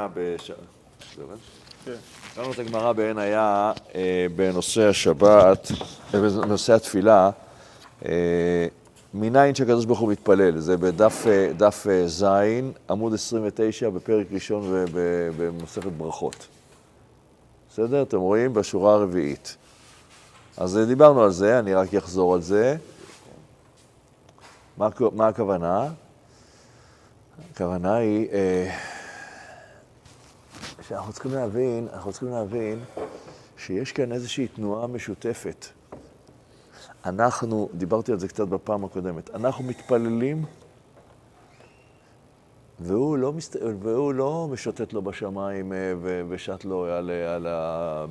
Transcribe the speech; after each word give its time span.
היה 0.00 0.08
בש... 0.14 0.50
כן. 1.84 1.92
קראנו 2.34 2.52
את 2.52 2.58
הגמרא 2.58 2.92
בעין 2.92 3.18
היה 3.18 3.72
אה, 3.94 4.26
בנושא 4.36 4.88
השבת, 4.88 5.72
אה, 6.14 6.20
בנושא 6.20 6.72
התפילה, 6.72 7.30
אה, 8.04 8.66
מניין 9.14 9.54
שהקדוש 9.54 9.84
ברוך 9.84 9.98
הוא 9.98 10.12
מתפלל, 10.12 10.58
זה 10.58 10.76
בדף 10.76 11.86
ז', 12.06 12.24
עמוד 12.90 13.14
29, 13.14 13.90
בפרק 13.90 14.26
ראשון 14.32 14.86
במסכת 15.38 15.92
ברכות. 15.92 16.46
בסדר? 17.70 18.02
אתם 18.02 18.18
רואים? 18.18 18.54
בשורה 18.54 18.94
הרביעית. 18.94 19.56
אז 20.56 20.80
דיברנו 20.86 21.22
על 21.22 21.30
זה, 21.30 21.58
אני 21.58 21.74
רק 21.74 21.94
אחזור 21.94 22.34
על 22.34 22.40
זה. 22.40 22.76
מה, 24.76 24.88
מה 25.12 25.28
הכוונה? 25.28 25.88
הכוונה 27.52 27.94
היא 27.94 28.28
אה, 28.32 28.76
שאנחנו 30.90 31.12
צריכים 31.12 31.32
להבין, 31.32 31.88
אנחנו 31.92 32.12
צריכים 32.12 32.28
להבין 32.28 32.78
שיש 33.56 33.92
כאן 33.92 34.12
איזושהי 34.12 34.48
תנועה 34.48 34.86
משותפת. 34.86 35.66
אנחנו, 37.04 37.68
דיברתי 37.74 38.12
על 38.12 38.18
זה 38.18 38.28
קצת 38.28 38.48
בפעם 38.48 38.84
הקודמת, 38.84 39.30
אנחנו 39.30 39.64
מתפללים 39.64 40.44
והוא 42.80 43.18
לא, 43.18 43.32
מסת... 43.32 43.56
והוא 43.80 44.14
לא 44.14 44.48
משוטט 44.52 44.92
לו 44.92 45.02
בשמיים 45.02 45.72
אה, 45.72 45.92
ושט 46.28 46.64
לו 46.64 46.84
על, 46.84 47.10
על 47.10 47.46
ה... 47.46 48.06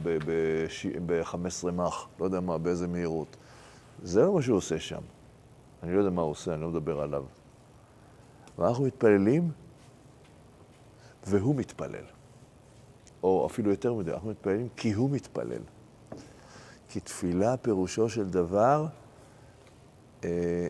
ב-15 1.06 1.72
מח, 1.72 2.08
לא 2.20 2.26
יודע 2.26 2.40
מה, 2.40 2.58
באיזה 2.58 2.88
מהירות. 2.88 3.38
זה 4.04 4.22
לא 4.22 4.34
מה 4.34 4.42
שהוא 4.42 4.58
עושה 4.58 4.80
שם. 4.80 5.02
אני 5.84 5.94
לא 5.94 6.00
יודע 6.00 6.09
מה 6.09 6.22
הוא 6.22 6.32
עושה, 6.32 6.54
אני 6.54 6.62
לא 6.62 6.70
מדבר 6.70 7.02
עליו. 7.02 7.23
ואנחנו 8.58 8.84
מתפללים, 8.84 9.52
והוא 11.28 11.56
מתפלל. 11.56 12.19
או 13.23 13.46
אפילו 13.46 13.72
יותר 13.72 13.94
מדי, 13.94 14.12
אנחנו 14.12 14.30
מתפללים 14.30 14.68
כי 14.76 14.94
הוא 14.94 15.09
מתפלל. 15.09 15.62
כי 16.89 17.00
תפילה 17.00 17.58
פירושו 17.58 18.09
של 18.09 18.30
דבר, 18.30 18.86
אה, 20.23 20.67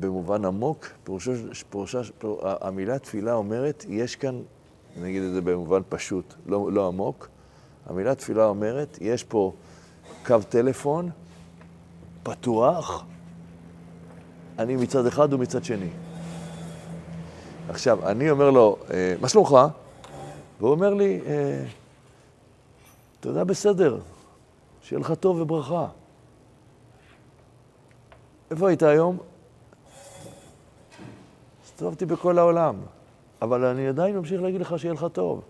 במובן 0.00 0.44
עמוק, 0.44 0.86
פירושו, 1.04 1.32
פירושו, 1.70 1.98
פיר, 2.18 2.36
המילה 2.42 2.98
תפילה 2.98 3.34
אומרת, 3.34 3.84
יש 3.88 4.16
כאן, 4.16 4.42
נגיד 5.00 5.22
את 5.22 5.32
זה 5.32 5.40
במובן 5.40 5.80
פשוט, 5.88 6.34
לא, 6.46 6.72
לא 6.72 6.88
עמוק, 6.88 7.28
המילה 7.86 8.14
תפילה 8.14 8.44
אומרת, 8.44 8.98
יש 9.00 9.24
פה 9.24 9.52
קו 10.26 10.36
טלפון 10.48 11.10
פתוח, 12.22 13.04
אני 14.58 14.76
מצד 14.76 15.06
אחד 15.06 15.32
ומצד 15.32 15.64
שני. 15.64 15.90
עכשיו, 17.68 18.08
אני 18.08 18.30
אומר 18.30 18.50
לו, 18.50 18.76
אה, 18.90 19.14
מה 19.20 19.28
שלומך? 19.28 19.56
והוא 20.60 20.70
אומר 20.70 20.94
לי, 20.94 21.20
אה, 21.26 21.64
תודה, 23.20 23.44
בסדר, 23.44 23.98
שיהיה 24.82 25.00
לך 25.00 25.12
טוב 25.12 25.40
וברכה. 25.40 25.86
איפה 28.50 28.68
היית 28.68 28.82
היום? 28.82 29.18
הסתובבתי 31.64 32.06
בכל 32.06 32.38
העולם, 32.38 32.76
אבל 33.42 33.64
אני 33.64 33.88
עדיין 33.88 34.16
ממשיך 34.16 34.42
להגיד 34.42 34.60
לך 34.60 34.78
שיהיה 34.78 34.94
לך 34.94 35.06
טוב. 35.12 35.42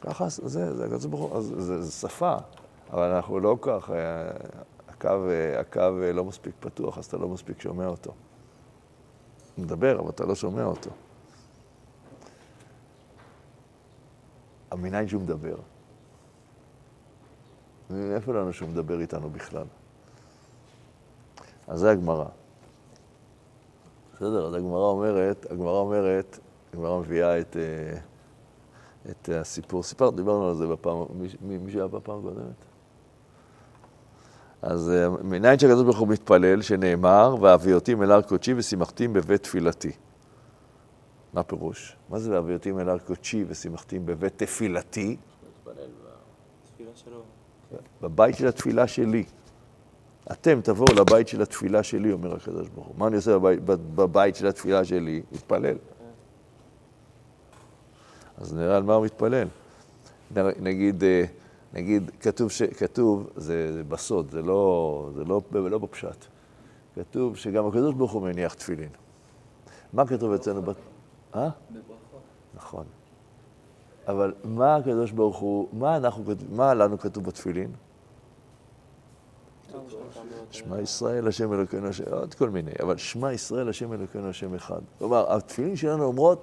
ככה, 0.00 0.28
זה, 0.28 0.48
זה, 0.48 0.88
זה, 0.88 0.98
זה, 0.98 1.60
זה, 1.60 1.82
זה 1.82 1.92
שפה, 1.92 2.36
אבל 2.92 3.12
אנחנו 3.12 3.40
לא 3.40 3.56
כך, 3.60 3.90
הקו, 4.88 5.18
הקו 5.60 5.80
לא 6.14 6.24
מספיק 6.24 6.54
פתוח, 6.60 6.98
אז 6.98 7.04
אתה 7.04 7.16
לא 7.16 7.28
מספיק 7.28 7.60
שומע 7.60 7.86
אותו. 7.86 8.12
מדבר, 9.58 10.00
אבל 10.00 10.10
אתה 10.10 10.26
לא 10.26 10.34
שומע 10.34 10.64
אותו. 10.64 10.90
המנין 14.70 15.08
שהוא 15.08 15.22
מדבר. 15.22 15.56
איפה 18.14 18.32
לנו 18.32 18.52
שהוא 18.52 18.68
מדבר 18.68 19.00
איתנו 19.00 19.30
בכלל? 19.30 19.66
אז 21.68 21.80
זה 21.80 21.90
הגמרא. 21.90 22.24
בסדר, 24.14 24.46
אז 24.46 24.54
הגמרא 24.54 24.86
אומרת, 24.86 25.46
הגמרא 25.50 25.78
אומרת, 25.78 26.38
הגמרא 26.72 26.98
מביאה 26.98 27.40
את, 27.40 27.56
אה, 27.56 27.98
את 29.10 29.28
הסיפור, 29.28 29.82
סיפר, 29.82 30.10
דיברנו 30.10 30.48
על 30.48 30.54
זה 30.54 30.66
בפעם, 30.66 30.98
מי 31.40 31.72
שהיה 31.72 31.86
בפעם 31.86 32.18
הקודמת? 32.18 32.64
אז 34.62 34.90
אה, 34.90 35.08
מניין 35.22 35.58
שהקדוש 35.58 35.84
ברוך 35.84 35.98
הוא 35.98 36.08
מתפלל, 36.08 36.62
שנאמר, 36.62 37.36
והביאותים 37.40 38.02
אל 38.02 38.10
הר 38.10 38.22
קודשי 38.22 38.54
ושימחתים 38.56 39.12
בבית 39.12 39.42
תפילתי. 39.42 39.92
מה 41.34 41.42
פירוש? 41.42 41.96
מה 42.08 42.18
זה 42.18 42.30
והביאותים 42.30 42.80
אל 42.80 42.88
הר 42.88 42.98
קודשי 42.98 43.44
ושימחתים 43.48 44.06
בבית 44.06 44.32
תפילתי? 44.36 45.16
בבית 48.02 48.36
של 48.36 48.46
התפילה 48.46 48.86
שלי. 48.86 49.24
אתם 50.32 50.60
תבואו 50.60 50.94
לבית 50.94 51.28
של 51.28 51.42
התפילה 51.42 51.82
שלי, 51.82 52.12
אומר 52.12 52.34
הקדוש 52.34 52.68
ברוך 52.68 52.86
הוא. 52.86 52.94
מה 52.98 53.06
אני 53.06 53.16
עושה 53.16 53.38
בבית, 53.38 53.60
בבית 53.94 54.36
של 54.36 54.46
התפילה 54.46 54.84
שלי? 54.84 55.22
מתפלל. 55.32 55.76
אז 58.38 58.54
נראה 58.54 58.76
על 58.76 58.82
מה 58.82 58.94
הוא 58.94 59.04
מתפלל. 59.04 59.48
נגיד, 60.60 61.04
אה, 61.04 61.24
נגיד, 61.72 62.10
כתוב, 62.20 62.50
ש, 62.50 62.62
כתוב 62.62 63.30
זה, 63.36 63.72
זה 63.72 63.84
בסוד, 63.84 64.30
זה 64.30 64.42
לא, 64.42 65.10
זה 65.14 65.24
לא, 65.24 65.42
לא 65.52 65.78
בפשט. 65.78 66.24
כתוב 66.94 67.36
שגם 67.36 67.66
הקדוש 67.66 67.94
ברוך 67.94 68.12
הוא 68.12 68.22
מניח 68.22 68.54
תפילין. 68.54 68.88
מה 69.92 70.06
כתוב 70.06 70.32
אצלנו? 70.32 70.62
אה? 71.34 71.48
בברכות. 71.70 72.20
נכון. 72.54 72.84
אבל 74.08 74.34
מה 74.44 74.76
הקדוש 74.76 75.10
ברוך 75.10 75.36
הוא, 75.36 75.68
מה, 75.72 75.96
אנחנו, 75.96 76.24
מה 76.50 76.74
לנו 76.74 76.98
כתוב 76.98 77.24
בתפילין? 77.24 77.72
שמע 80.50 80.80
ישראל 80.80 81.28
השם 81.28 81.52
אלוקינו 81.52 81.88
השם, 81.88 82.04
עוד 82.12 82.34
כל 82.34 82.50
מיני, 82.50 82.70
אבל 82.82 82.96
שמע 82.96 83.32
ישראל 83.32 83.68
השם 83.68 83.92
אלוקינו 83.92 84.28
השם 84.28 84.54
אחד. 84.54 84.80
כלומר, 84.98 85.32
התפילין 85.32 85.76
שלנו 85.76 86.04
אומרות, 86.04 86.42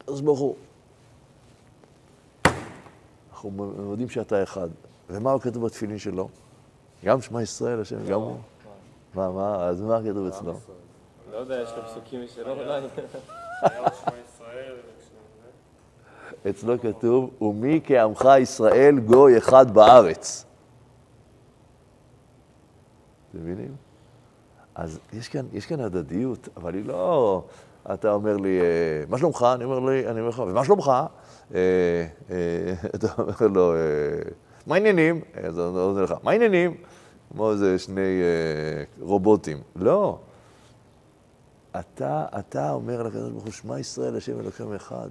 הקדוש 0.00 0.20
ברוך 0.20 0.40
הוא, 0.40 0.56
אנחנו 3.30 3.90
יודעים 3.90 4.08
שאתה 4.08 4.42
אחד. 4.42 4.68
ומה 5.10 5.32
הוא 5.32 5.40
כתוב 5.40 5.66
בתפילין 5.66 5.98
שלו? 5.98 6.28
גם 7.04 7.20
שמע 7.20 7.42
ישראל 7.42 7.80
השם, 7.80 8.06
גם 8.06 8.20
הוא? 8.20 8.36
מה, 9.14 9.30
מה, 9.30 9.64
אז 9.64 9.80
מה 9.80 10.00
כתוב 10.02 10.26
אצלו? 10.26 10.54
לא 11.32 11.36
יודע, 11.36 11.60
יש 11.62 11.70
לו 11.76 11.82
פסוקים 11.84 12.24
משלו 12.24 12.52
אולי. 12.52 12.80
אצלו 16.50 16.80
כתוב, 16.80 17.30
ומי 17.42 17.80
כעמך 17.84 18.28
ישראל 18.40 18.98
גוי 18.98 19.38
אחד 19.38 19.74
בארץ. 19.74 20.44
אתם 23.30 23.38
מבינים? 23.38 23.74
אז 24.74 25.00
יש 25.12 25.28
כאן, 25.28 25.46
יש 25.52 25.66
כאן 25.66 25.80
הדדיות, 25.80 26.48
אבל 26.56 26.74
היא 26.74 26.84
לא... 26.84 27.42
אתה 27.94 28.12
אומר 28.12 28.36
לי, 28.36 28.60
אה, 28.60 28.64
מה 29.08 29.18
שלומך? 29.18 29.46
אני 29.54 29.64
אומר 29.64 29.78
לי, 29.78 30.06
אני 30.06 30.20
אומר 30.20 30.28
לך, 30.30 30.38
ומה 30.38 30.64
שלומך? 30.64 30.92
אה, 31.54 31.58
אה, 32.30 32.36
אתה 32.94 33.06
אומר 33.18 33.46
לו, 33.54 33.72
מה 34.66 34.74
העניינים? 34.74 35.20
אז 35.44 35.58
אני 35.58 35.66
אומר 35.66 36.02
לך, 36.02 36.14
מה 36.22 36.30
העניינים? 36.30 36.74
כמו 37.32 37.50
איזה 37.50 37.78
שני 37.78 38.22
רובוטים. 39.00 39.58
לא. 39.76 40.18
אתה, 41.78 42.26
אתה 42.38 42.72
אומר 42.72 43.02
לקדוש 43.02 43.30
ברוך 43.30 43.44
הוא, 43.44 43.52
שמע 43.52 43.78
ישראל, 43.78 44.16
השם 44.16 44.40
אלוקים 44.40 44.74
אחד, 44.74 45.08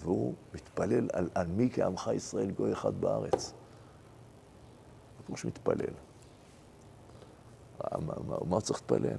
והוא 0.00 0.34
מתפלל 0.54 1.08
על, 1.12 1.28
על 1.34 1.46
מי 1.46 1.70
כעמך 1.72 2.10
ישראל 2.14 2.50
גוי 2.50 2.72
אחד 2.72 3.00
בארץ. 3.00 3.52
כמו 5.26 5.36
שמתפלל. 5.36 5.94
מה, 7.80 7.98
מה, 8.26 8.36
מה 8.48 8.60
צריך 8.60 8.80
להתפלל? 8.80 9.18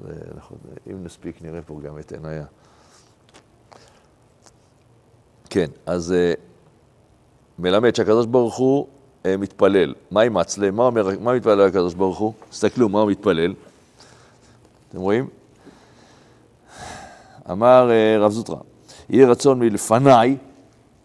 ואנחנו, 0.00 0.56
אם 0.90 1.04
נספיק, 1.04 1.42
נראה 1.42 1.62
פה 1.62 1.80
גם 1.80 1.98
את 1.98 2.12
עיניה. 2.12 2.46
כן, 5.50 5.66
אז 5.86 6.14
uh, 6.14 6.40
מלמד 7.58 7.94
שהקדוש 7.94 8.26
ברוך 8.26 8.56
הוא 8.56 8.88
מתפלל. 9.26 9.94
מה 10.10 10.20
עם 10.20 10.34
מצלה? 10.34 10.70
מה, 10.70 10.82
אומר, 10.82 11.08
מה 11.20 11.34
מתפלל 11.34 11.60
הקדוש 11.60 11.94
ברוך 11.94 12.18
הוא? 12.18 12.32
תסתכלו, 12.50 12.88
מה 12.88 13.00
הוא 13.00 13.10
מתפלל? 13.10 13.54
אתם 14.88 14.98
רואים? 14.98 15.28
אמר 17.50 17.90
uh, 17.90 18.20
רב 18.20 18.32
זוטרא, 18.32 18.56
יהי 19.10 19.24
רצון 19.24 19.58
מלפניי, 19.58 20.36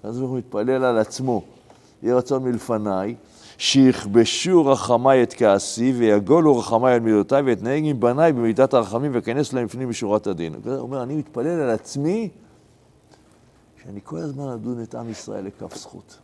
ברוך 0.04 0.30
הוא 0.30 0.38
מתפלל 0.38 0.84
על 0.84 0.98
עצמו, 0.98 1.44
יהי 2.04 2.14
רצון 2.14 2.44
מלפניי, 2.44 3.16
שיכבשו 3.58 4.66
רחמיי 4.66 5.24
את 5.24 5.34
כעסי 5.38 5.94
ויגולו 5.98 6.58
רחמיי 6.58 6.94
על 6.94 7.00
מידותיי 7.00 7.42
ואתנהג 7.42 7.84
עם 7.86 8.00
בניי 8.00 8.34
במידת 8.34 8.74
הרחמים 8.74 9.12
ואכנס 9.16 9.54
להם 9.54 9.66
לפנים 9.66 9.90
משורת 9.90 10.28
הדין. 10.28 10.56
הוא 10.66 10.76
אומר, 10.76 11.04
אני 11.04 11.16
מתפלל 11.16 11.62
על 11.62 11.70
עצמי 11.70 12.30
שאני 13.84 14.00
כל 14.04 14.18
הזמן 14.18 14.48
אדון 14.48 14.84
את 14.84 14.96
עם 14.96 15.10
ישראל 15.10 15.46
לכף 15.46 15.76
זכות. 15.78 16.18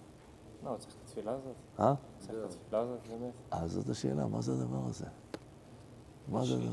לא, 0.65 0.75
צריך 0.79 0.98
התפילה 1.19 1.35
הזאת. 1.35 1.55
אה? 1.79 1.93
צריך 2.19 2.31
את 2.45 2.51
התפילה 2.51 2.81
הזאת 2.81 2.99
באמת. 3.07 3.33
אז 3.51 3.71
זאת 3.71 3.89
השאלה, 3.89 4.27
מה 4.27 4.41
זה 4.41 4.51
הדבר 4.51 4.85
הזה? 4.89 5.05
מה 6.27 6.45
זה 6.45 6.53
הדבר? 6.53 6.67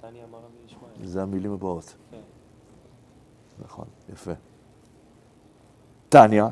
תניא 0.00 0.22
ישמעאל. 0.66 1.06
זה 1.06 1.22
המילים 1.22 1.52
הבאות. 1.52 1.94
כן. 2.10 2.20
נכון, 3.64 3.84
יפה. 4.12 4.32
טניה, 6.08 6.48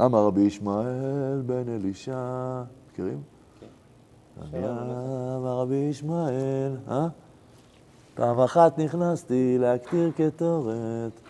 אמר 0.00 0.26
רבי 0.26 0.40
ישמעאל 0.40 1.42
בן 1.46 1.68
אלישע, 1.68 2.62
מכירים? 2.90 3.22
טניה, 4.50 4.70
אמר 5.36 5.58
רבי 5.58 5.74
ישמעאל, 5.74 6.76
אה? 6.88 7.08
פעם 8.14 8.40
אחת 8.40 8.78
נכנסתי 8.78 9.58
להקטיר 9.58 10.10
קטורת. 10.16 11.20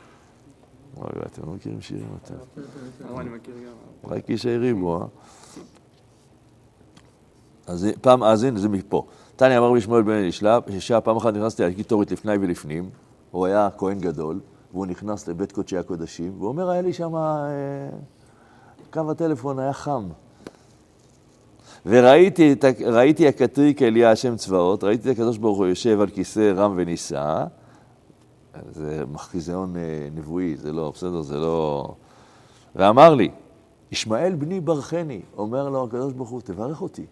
וואי, 0.96 1.11
אתם 1.26 1.43
לא 1.46 1.52
מכירים 1.52 1.81
שירים. 1.81 2.06
אה, 2.31 3.20
אני 3.20 3.31
מכיר 3.31 3.55
גם. 3.55 4.11
רק 4.11 4.31
איש 4.31 4.46
הריבו, 4.46 5.00
אה? 5.00 5.06
אז 7.67 7.87
פעם, 8.00 8.23
אז 8.23 8.44
הנה, 8.44 8.58
זה 8.58 8.69
מפה. 8.69 9.06
תניא 9.37 9.58
אמר 9.58 9.69
רבי 9.69 9.81
שמואל 9.81 10.02
בן 10.02 10.12
אלישע, 10.69 11.00
פעם 11.00 11.17
אחת 11.17 11.35
נכנסתי 11.35 11.62
להקטיר 11.62 11.85
קטורת 11.85 12.12
לפני 12.12 12.32
ולפנים, 12.41 12.91
הוא 13.31 13.46
היה 13.46 13.69
כהן 13.79 13.99
גדול, 13.99 14.41
והוא 14.73 14.87
נכנס 14.87 15.29
לבית 15.29 15.52
קודשי 15.52 15.79
הקודשים, 15.79 16.32
והוא 16.38 16.49
אומר, 16.49 16.70
היה 16.70 16.82
לי 16.82 16.93
שם, 16.93 17.17
אה, 17.17 17.88
קו 18.91 19.11
הטלפון 19.11 19.58
היה 19.58 19.73
חם. 19.73 20.08
וראיתי 21.87 22.55
ראיתי 22.87 23.29
הקטרי 23.29 23.75
כאליה 23.75 24.11
השם 24.11 24.37
צבאות, 24.37 24.85
ראיתי 24.85 25.11
את 25.11 25.14
הקדוש 25.14 25.38
ברוך 25.38 25.58
הוא 25.58 25.67
יושב 25.67 26.00
על 26.00 26.11
כיסא 26.11 26.52
רם 26.56 26.75
ונישא, 26.76 27.44
זה 28.71 29.05
מחחיזיון 29.12 29.77
אה, 29.77 30.09
נבואי, 30.15 30.56
זה 30.56 30.73
לא, 30.73 30.91
בסדר, 30.95 31.23
זה 31.23 31.39
לא... 31.39 31.89
ואמר 32.77 33.15
לי, 33.15 33.31
ישמעאל 33.93 34.35
בני 34.35 34.61
ברכני, 34.61 35.23
אומר 35.37 35.69
לו 35.69 35.85
הקדוש 35.85 36.12
ברוך 36.12 36.31
הוא, 36.31 36.41
תברך 36.41 36.83
אותי. 36.83 37.06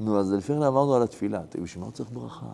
נו, 0.00 0.20
אז 0.20 0.32
לפני 0.32 0.56
כן 0.56 0.62
אמרנו 0.62 0.94
על 0.94 1.02
התפילה, 1.02 1.40
בשביל 1.62 1.80
מה 1.80 1.86
הוא 1.86 1.92
צריך 1.92 2.10
ברכה? 2.12 2.46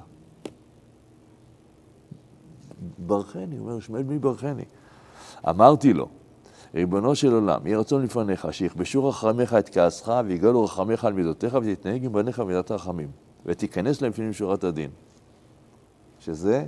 ברכני, 2.98 3.56
הוא 3.56 3.66
אומר, 3.66 3.78
ישמעאל 3.78 4.02
בני 4.02 4.18
ברכני. 4.18 4.64
אמרתי 5.48 5.92
לו, 5.92 6.08
ריבונו 6.74 7.14
של 7.14 7.34
עולם, 7.34 7.66
יהי 7.66 7.76
רצון 7.76 8.02
לפניך, 8.02 8.48
שיכבשו 8.50 9.08
רחמיך 9.08 9.54
את 9.54 9.68
כעסך, 9.68 10.12
ויגאלו 10.26 10.64
רחמיך 10.64 11.04
על 11.04 11.12
מידותיך, 11.12 11.58
ותתנהג 11.62 12.04
עם 12.04 12.12
בניך 12.12 12.40
במידת 12.40 12.70
הרחמים, 12.70 13.10
ותיכנס 13.46 14.02
להם 14.02 14.10
לפנים 14.10 14.32
שורת 14.32 14.64
הדין. 14.64 14.90
שזה 16.28 16.66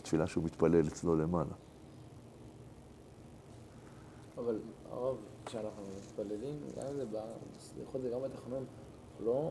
התפילה 0.00 0.26
שהוא 0.26 0.44
מתפלל 0.44 0.86
אצלו 0.86 1.16
למעלה. 1.16 1.54
אבל 4.38 4.58
הרב, 4.90 5.16
כשאנחנו 5.44 5.82
מתפללים, 5.98 6.56
גם 6.76 6.86
אם 6.86 6.96
זה 6.96 7.04
בסליחות 7.56 8.00
וגם 8.04 8.18
בתחנון, 8.22 8.64
לא 9.20 9.50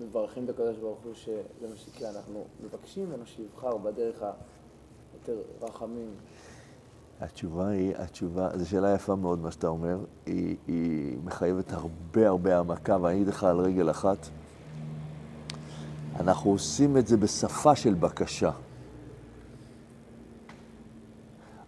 מברכים 0.00 0.44
את 0.44 0.48
הקדוש 0.48 0.76
ברוך 0.76 0.98
הוא 1.04 1.14
שזה 1.14 1.68
מה 1.70 1.76
שיקרה, 1.76 2.10
אנחנו 2.10 2.44
מבקשים 2.64 3.08
ממנו 3.08 3.26
שיבחר 3.26 3.76
בדרך 3.76 4.22
היותר 5.12 5.42
רחמים. 5.62 6.14
התשובה 7.20 7.68
היא, 7.68 7.96
התשובה, 7.96 8.58
זו 8.58 8.68
שאלה 8.68 8.94
יפה 8.94 9.14
מאוד 9.14 9.38
מה 9.38 9.50
שאתה 9.50 9.68
אומר, 9.68 9.98
היא, 10.26 10.56
היא 10.66 11.18
מחייבת 11.24 11.72
הרבה 11.72 12.28
הרבה 12.28 12.56
העמקה, 12.56 12.98
ואני 13.02 13.14
אגיד 13.14 13.28
לך 13.28 13.44
על 13.44 13.60
רגל 13.60 13.90
אחת, 13.90 14.18
אנחנו 16.20 16.50
עושים 16.50 16.96
את 16.96 17.06
זה 17.06 17.16
בשפה 17.16 17.76
של 17.76 17.94
בקשה. 17.94 18.50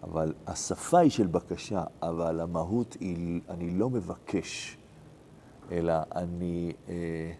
אבל 0.02 0.32
השפה 0.46 0.98
היא 0.98 1.10
של 1.10 1.26
בקשה, 1.26 1.84
אבל 2.02 2.40
המהות 2.40 2.96
היא, 3.00 3.40
אני 3.48 3.70
לא 3.70 3.90
מבקש, 3.90 4.76
אלא 5.72 5.94
אני, 6.14 6.72
אה, 6.88 7.32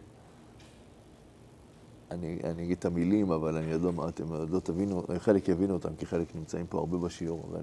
אני, 2.10 2.38
אני 2.44 2.64
אגיד 2.64 2.76
את 2.78 2.84
המילים, 2.84 3.30
אבל 3.30 3.56
אני 3.56 3.72
עוד 3.72 3.82
לא, 3.82 4.08
אתם 4.08 4.28
עוד 4.28 4.50
לא 4.50 4.60
תבינו, 4.60 5.02
חלק 5.18 5.48
יבינו 5.48 5.74
אותם, 5.74 5.94
כי 5.98 6.06
חלק 6.06 6.36
נמצאים 6.36 6.66
פה 6.66 6.78
הרבה 6.78 6.98
בשיעור, 6.98 7.46
אבל 7.50 7.62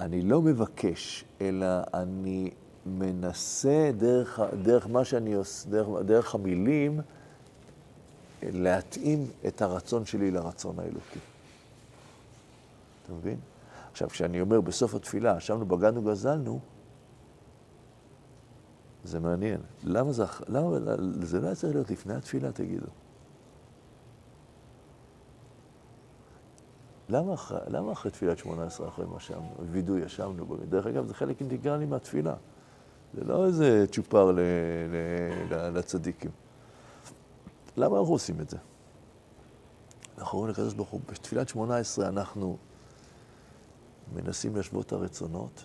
אני 0.00 0.22
לא 0.22 0.42
מבקש, 0.42 1.24
אלא 1.40 1.66
אני 1.94 2.50
מנסה 2.86 3.90
דרך, 3.96 4.40
דרך 4.62 4.86
מה 4.86 5.04
שאני 5.04 5.34
עושה, 5.34 5.70
דרך, 5.70 5.88
דרך 6.04 6.34
המילים, 6.34 7.00
להתאים 8.52 9.26
את 9.46 9.62
הרצון 9.62 10.04
שלי 10.04 10.30
לרצון 10.30 10.78
האלוקי. 10.78 11.18
אתה 13.04 13.12
מבין? 13.12 13.38
עכשיו, 13.92 14.08
כשאני 14.08 14.40
אומר 14.40 14.60
בסוף 14.60 14.94
התפילה, 14.94 15.36
ישבנו, 15.36 15.66
בגדנו, 15.66 16.02
גזלנו, 16.02 16.60
זה 19.04 19.20
מעניין. 19.20 19.60
למה 19.84 20.12
זה, 20.12 20.24
למה, 20.48 20.68
זה 21.22 21.40
לא 21.40 21.46
היה 21.46 21.54
צריך 21.54 21.74
להיות 21.74 21.90
לפני 21.90 22.14
התפילה, 22.14 22.52
תגידו. 22.52 22.86
למה 27.08 27.34
למה 27.68 27.92
אחרי 27.92 28.10
תפילת 28.10 28.38
שמונה 28.38 28.64
עשרה, 28.64 28.88
אחרי 28.88 29.06
מה 29.06 29.20
שם, 29.20 29.40
וידוי 29.70 30.02
ישבנו? 30.02 30.46
בו? 30.46 30.56
דרך 30.56 30.86
אגב, 30.86 31.06
זה 31.06 31.14
חלק 31.14 31.40
אינטגרלי 31.40 31.86
מהתפילה. 31.86 32.34
זה 33.14 33.24
לא 33.24 33.46
איזה 33.46 33.86
צ'ופר 33.92 34.30
ל, 34.30 34.40
ל, 34.40 34.44
ל, 35.54 35.78
לצדיקים. 35.78 36.30
למה 37.76 37.98
אנחנו 37.98 38.12
עושים 38.12 38.40
את 38.40 38.50
זה? 38.50 38.56
אנחנו 40.18 40.38
אומרים 40.38 40.52
לקדוש 40.52 40.74
ברוך 40.74 40.88
הוא, 40.88 41.00
בתפילת 41.08 41.48
שמונה 41.48 41.76
עשרה 41.76 42.08
אנחנו 42.08 42.56
מנסים 44.14 44.56
להשוות 44.56 44.86
את 44.86 44.92
הרצונות, 44.92 45.64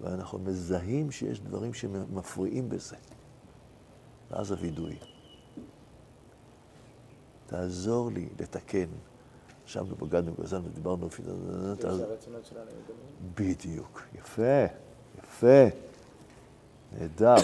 ואנחנו 0.00 0.38
מזהים 0.38 1.10
שיש 1.10 1.40
דברים 1.40 1.74
שמפריעים 1.74 2.68
בזה. 2.68 2.96
ואז 4.30 4.52
הווידוי. 4.52 4.98
תעזור 7.46 8.10
לי 8.10 8.28
לתקן. 8.40 8.88
ישבנו, 9.66 9.96
בגדנו, 9.96 10.32
גזלנו, 10.40 10.68
דיברנו, 10.68 11.08
דומים. 12.86 13.34
בדיוק. 13.34 14.02
יפה, 14.14 14.64
יפה. 15.18 15.91
נהדר. 16.98 17.34
אז 17.34 17.42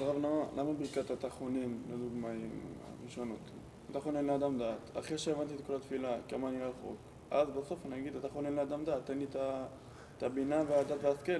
הרב, 0.00 0.16
למה- 0.16 0.28
למה 0.56 0.72
ברכת 0.72 1.10
התחונים, 1.10 1.82
לדוגמה, 1.94 2.28
היא 2.28 2.48
הראשונות? 3.02 3.38
התחונן 3.90 4.24
לאדם 4.24 4.58
דעת. 4.58 4.76
אחרי 4.98 5.18
שהבנתי 5.18 5.54
את 5.54 5.66
כל 5.66 5.74
התפילה, 5.76 6.08
כמה 6.28 6.48
אני 6.48 6.58
רחוק, 6.58 6.96
אז 7.30 7.48
בסוף 7.50 7.78
אני 7.86 7.98
אגיד, 8.00 8.12
התחונן 8.24 8.52
לאדם 8.52 8.84
דעת, 8.84 9.06
תן 9.06 9.18
לי 9.18 9.24
את 9.30 9.36
ה- 9.36 9.64
את 10.18 10.22
הבינה 10.22 10.62
והדעת 10.68 10.98
והשכל. 11.02 11.32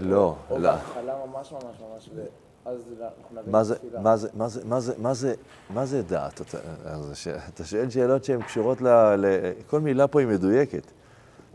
לא, 0.00 0.36
או 0.50 0.58
לא. 0.58 0.70
בהתחלה 0.72 1.18
ממש 1.26 1.52
ממש 1.52 1.62
ממש, 1.80 2.10
ואז 2.64 2.80
אנחנו 2.98 3.40
נבין 3.40 3.52
מה 3.52 3.64
זה, 3.64 3.74
התפילה. 3.74 4.00
מה 4.00 4.16
זה, 4.16 4.28
מה 4.34 4.48
זה, 4.48 4.64
מה 4.64 4.80
זה, 4.80 4.94
מה 4.98 5.14
זה, 5.14 5.34
מה 5.70 5.86
זה 5.86 6.02
דעת? 6.02 6.40
אתה, 6.40 7.64
שואל 7.64 7.90
שאלות 7.90 8.24
שהן 8.24 8.42
קשורות 8.42 8.80
ל, 8.80 8.88
ל... 9.16 9.24
כל 9.66 9.80
מילה 9.80 10.08
פה 10.08 10.20
היא 10.20 10.28
מדויקת. 10.28 10.92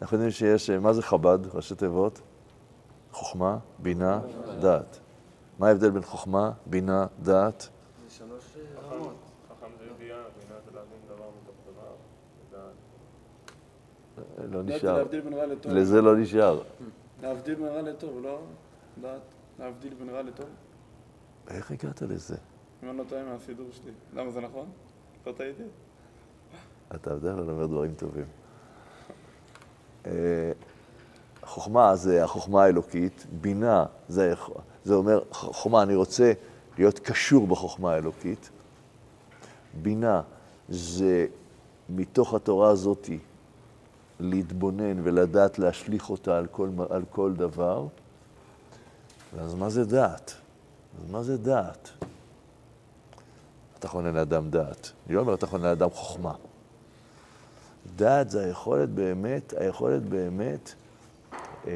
אנחנו 0.02 0.16
יודעים 0.18 0.32
שיש, 0.32 0.70
מה 0.70 0.94
זה 0.94 1.02
חב"ד, 1.02 1.40
ראשי 1.54 1.76
תיבות? 1.76 2.22
חוכמה, 3.12 3.58
בינה, 3.80 4.20
דעת. 4.60 5.00
מה 5.60 5.68
ההבדל 5.68 5.90
בין 5.90 6.02
חוכמה, 6.02 6.52
בינה, 6.66 7.08
דעת? 7.20 7.70
חכם 9.50 9.72
זה 9.80 9.86
ידיעה, 9.86 10.18
בינה 10.18 10.60
זה 10.66 10.72
להבין 10.74 11.00
דבר 11.08 11.30
מתוך 11.44 11.56
דבר. 11.74 11.96
לא 14.52 14.64
זה 14.64 14.76
נשאר. 14.76 15.06
לזה 15.66 16.02
לא 16.02 16.18
נשאר. 16.18 16.62
להבדיל 17.22 17.56
בין 17.56 17.68
רע 17.68 17.82
לטוב, 17.82 18.20
לא? 18.24 18.42
דעת. 19.02 19.22
להבדיל 19.60 19.94
בין 19.94 20.10
רע 20.10 20.22
לטוב. 20.22 20.50
איך 21.48 21.72
הגעת 21.72 22.02
לזה? 22.02 22.36
אם 22.84 22.90
אני 22.90 22.98
לא 22.98 23.04
טועה 23.10 23.24
מהסידור 23.24 23.68
שלי. 23.72 23.92
למה 24.14 24.32
זה 24.32 24.42
נכון? 24.42 24.70
לא 25.28 25.32
טעיתי? 25.32 25.64
אתה 26.96 27.16
בדרך 27.16 27.36
כלל 27.36 27.50
אומר 27.50 27.66
דברים 27.66 27.94
טובים. 27.94 28.26
אה, 30.06 30.52
חוכמה 31.44 31.96
זה 31.96 32.24
החוכמה 32.24 32.64
האלוקית, 32.64 33.26
בינה 33.42 33.86
זה, 34.08 34.34
זה 34.86 34.94
אומר, 34.94 35.22
חוכמה, 35.32 35.84
אני 35.84 35.96
רוצה 35.96 36.34
להיות 36.78 37.00
קשור 37.00 37.48
בחוכמה 37.48 37.94
האלוקית. 37.94 38.50
בינה 39.82 40.22
זה 40.70 41.28
מתוך 41.90 42.34
התורה 42.34 42.70
הזאתי 42.70 43.20
להתבונן 44.20 45.00
ולדעת 45.04 45.60
להשליך 45.60 46.10
אותה 46.10 46.38
על 46.38 46.48
כל, 46.48 46.70
על 46.90 47.04
כל 47.10 47.34
דבר. 47.34 47.88
אז 49.40 49.56
מה 49.56 49.70
זה 49.70 49.86
דעת? 49.86 50.34
אז 51.04 51.12
מה 51.12 51.24
זה 51.24 51.38
דעת? 51.38 51.90
אתה 53.80 53.88
חונן 53.88 54.14
לאדם 54.14 54.50
דעת. 54.50 54.92
אני 55.08 55.16
לא 55.16 55.22
אומר 55.22 55.34
אתה 55.34 55.48
חונן 55.48 55.64
לאדם 55.64 55.90
חוכמה. 55.90 56.34
דעת 57.96 58.30
זה 58.30 58.46
היכולת 58.46 58.90
באמת, 58.90 59.54
היכולת 59.58 60.04
באמת 60.04 60.74
אה, 61.68 61.72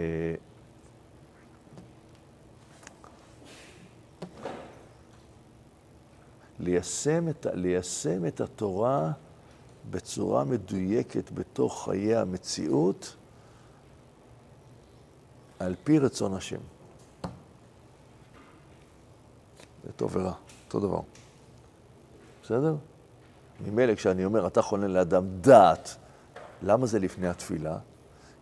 ליישם 6.66 7.30
את, 7.30 7.46
ליישם 7.54 8.26
את 8.26 8.42
התורה 8.42 9.12
בצורה 9.90 10.44
מדויקת 10.44 11.32
בתוך 11.32 11.86
חיי 11.86 12.16
המציאות 12.16 13.16
על 15.60 15.76
פי 15.84 16.00
רצון 16.00 16.34
השם. 16.34 16.60
זה 19.84 19.92
טוב 19.96 20.16
ורע, 20.16 20.34
אותו 20.68 20.80
דבר. 20.80 21.00
בסדר? 22.44 22.76
ממילא 23.66 23.96
כשאני 23.96 24.26
אומר, 24.26 24.48
אתה 24.48 24.62
חונן 24.62 24.92
לאדם 24.92 25.26
דעת 25.42 25.96
למה 26.62 26.86
זה 26.86 27.00
לפני 27.00 27.28
התפילה? 27.28 27.78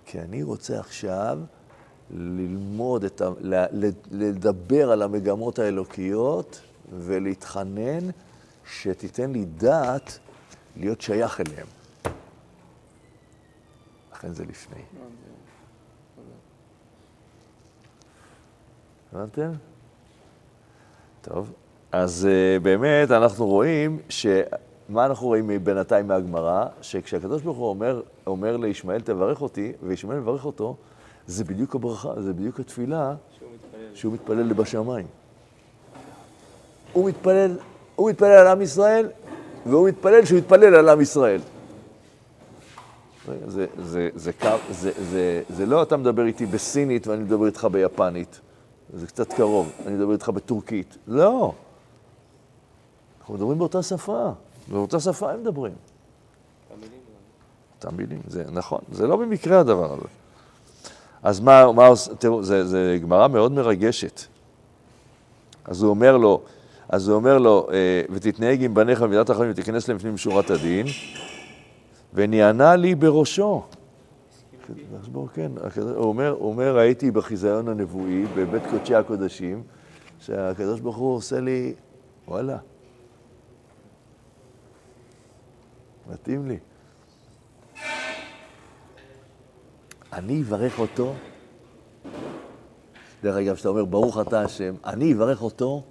כי 0.05 0.19
אני 0.19 0.43
רוצה 0.43 0.79
עכשיו 0.79 1.39
ללמוד, 2.11 3.03
את 3.03 3.21
ה, 3.21 3.29
לדבר 4.11 4.91
על 4.91 5.01
המגמות 5.01 5.59
האלוקיות 5.59 6.61
ולהתחנן 6.97 8.09
שתיתן 8.65 9.31
לי 9.31 9.45
דעת 9.45 10.19
להיות 10.75 11.01
שייך 11.01 11.41
אליהם. 11.41 11.67
לכן 14.13 14.33
זה 14.33 14.45
לפני. 14.45 14.81
הבנתם? 19.13 19.51
טוב, 21.21 21.53
אז 21.91 22.27
uh, 22.27 22.63
באמת 22.63 23.11
אנחנו 23.11 23.47
רואים 23.47 23.99
ש... 24.09 24.25
מה 24.89 25.05
אנחנו 25.05 25.27
רואים 25.27 25.51
בינתיים 25.63 26.07
מהגמרא? 26.07 26.65
שכשהקדוש 26.81 27.41
ברוך 27.41 27.57
הוא 27.57 27.69
אומר, 27.69 28.01
אומר 28.27 28.57
לישמעאל 28.57 29.01
תברך 29.01 29.41
אותי, 29.41 29.73
וישמעאל 29.83 30.19
מברך 30.19 30.45
אותו, 30.45 30.75
זה 31.27 31.43
בדיוק 31.43 31.75
הברכה, 31.75 32.21
זה 32.21 32.33
בדיוק 32.33 32.59
התפילה 32.59 33.15
שהוא 33.31 33.49
מתפלל. 33.53 33.95
שהוא 33.95 34.13
מתפלל 34.13 34.53
בשמיים. 34.53 35.05
הוא 36.93 37.09
מתפלל, 37.09 37.57
הוא 37.95 38.09
מתפלל 38.09 38.31
על 38.31 38.47
עם 38.47 38.61
ישראל, 38.61 39.09
והוא 39.65 39.87
מתפלל 39.89 40.25
שהוא 40.25 40.37
יתפלל 40.39 40.75
על 40.75 40.89
עם 40.89 41.01
ישראל. 41.01 41.41
זה, 43.47 43.65
זה, 43.83 44.09
זה, 44.15 44.33
קו- 44.33 44.47
זה, 44.69 44.91
זה, 45.11 45.41
זה 45.49 45.65
לא 45.65 45.83
אתה 45.83 45.97
מדבר 45.97 46.25
איתי 46.25 46.45
בסינית 46.45 47.07
ואני 47.07 47.23
מדבר 47.23 47.45
איתך 47.45 47.67
ביפנית. 47.71 48.39
זה 48.93 49.07
קצת 49.07 49.33
קרוב, 49.33 49.71
אני 49.85 49.95
מדבר 49.95 50.13
איתך 50.13 50.29
בטורקית. 50.29 50.97
לא. 51.07 51.53
אנחנו 53.19 53.33
מדברים 53.33 53.57
באותה 53.59 53.83
שפה. 53.83 54.31
באותה 54.67 54.99
שפה 54.99 55.31
הם 55.31 55.41
מדברים. 55.41 55.73
אותם 57.75 57.97
מילים, 57.97 58.21
זה 58.27 58.43
נכון, 58.51 58.79
זה 58.91 59.07
לא 59.07 59.15
במקרה 59.15 59.59
הדבר 59.59 59.93
הזה. 59.93 60.07
אז 61.23 61.39
מה, 61.39 61.71
מה 61.71 61.89
תראו, 62.19 62.43
זה 62.43 62.97
גמרא 63.01 63.27
מאוד 63.27 63.51
מרגשת. 63.51 64.21
אז 65.65 65.81
הוא 65.83 65.89
אומר 65.89 66.17
לו, 66.17 66.41
אז 66.89 67.07
הוא 67.07 67.15
אומר 67.15 67.37
לו, 67.37 67.67
אה, 67.71 68.01
ותתנהג 68.09 68.63
עם 68.63 68.73
בניך 68.73 69.01
במידת 69.01 69.29
החיים 69.29 69.51
ותיכנס 69.51 69.87
להם 69.87 69.97
לפנים 69.97 70.17
שורת 70.17 70.49
הדין, 70.49 70.85
ונענה 72.13 72.75
לי 72.75 72.95
בראשו. 72.95 73.63
כן, 75.33 75.51
הוא 75.77 76.05
אומר, 76.05 76.29
הוא 76.29 76.51
אומר, 76.51 76.77
הייתי 76.77 77.11
בחיזיון 77.11 77.67
הנבואי, 77.67 78.25
בבית 78.35 78.63
קודשי 78.69 78.95
הקודשים, 78.95 79.63
שהקדוש 80.19 80.79
ברוך 80.79 80.97
הוא 80.97 81.15
עושה 81.15 81.39
לי, 81.39 81.73
וואלה, 82.27 82.57
מתאים 86.11 86.47
לי. 86.47 86.57
אני 90.13 90.41
אברך 90.41 90.79
אותו. 90.79 91.13
דרך 93.23 93.35
אגב, 93.35 93.55
כשאתה 93.55 93.69
אומר, 93.69 93.85
ברוך 93.85 94.19
אתה 94.19 94.41
השם, 94.41 94.75
אני 94.85 95.13
אברך 95.13 95.41
אותו. 95.41 95.83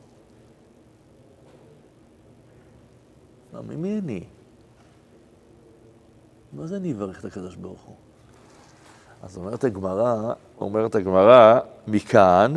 ממי 3.69 3.99
אני? 3.99 4.25
מה 6.53 6.67
זה 6.67 6.77
אני 6.77 6.93
אברך 6.93 7.21
את 7.21 7.25
הקדוש 7.25 7.57
ברוך 7.57 7.81
הוא? 7.81 7.97
אז 9.23 9.37
אומרת 9.37 9.65
הגמרא, 9.65 10.33
אומרת 10.61 10.95
הגמרא, 10.95 11.61
מכאן, 11.87 12.55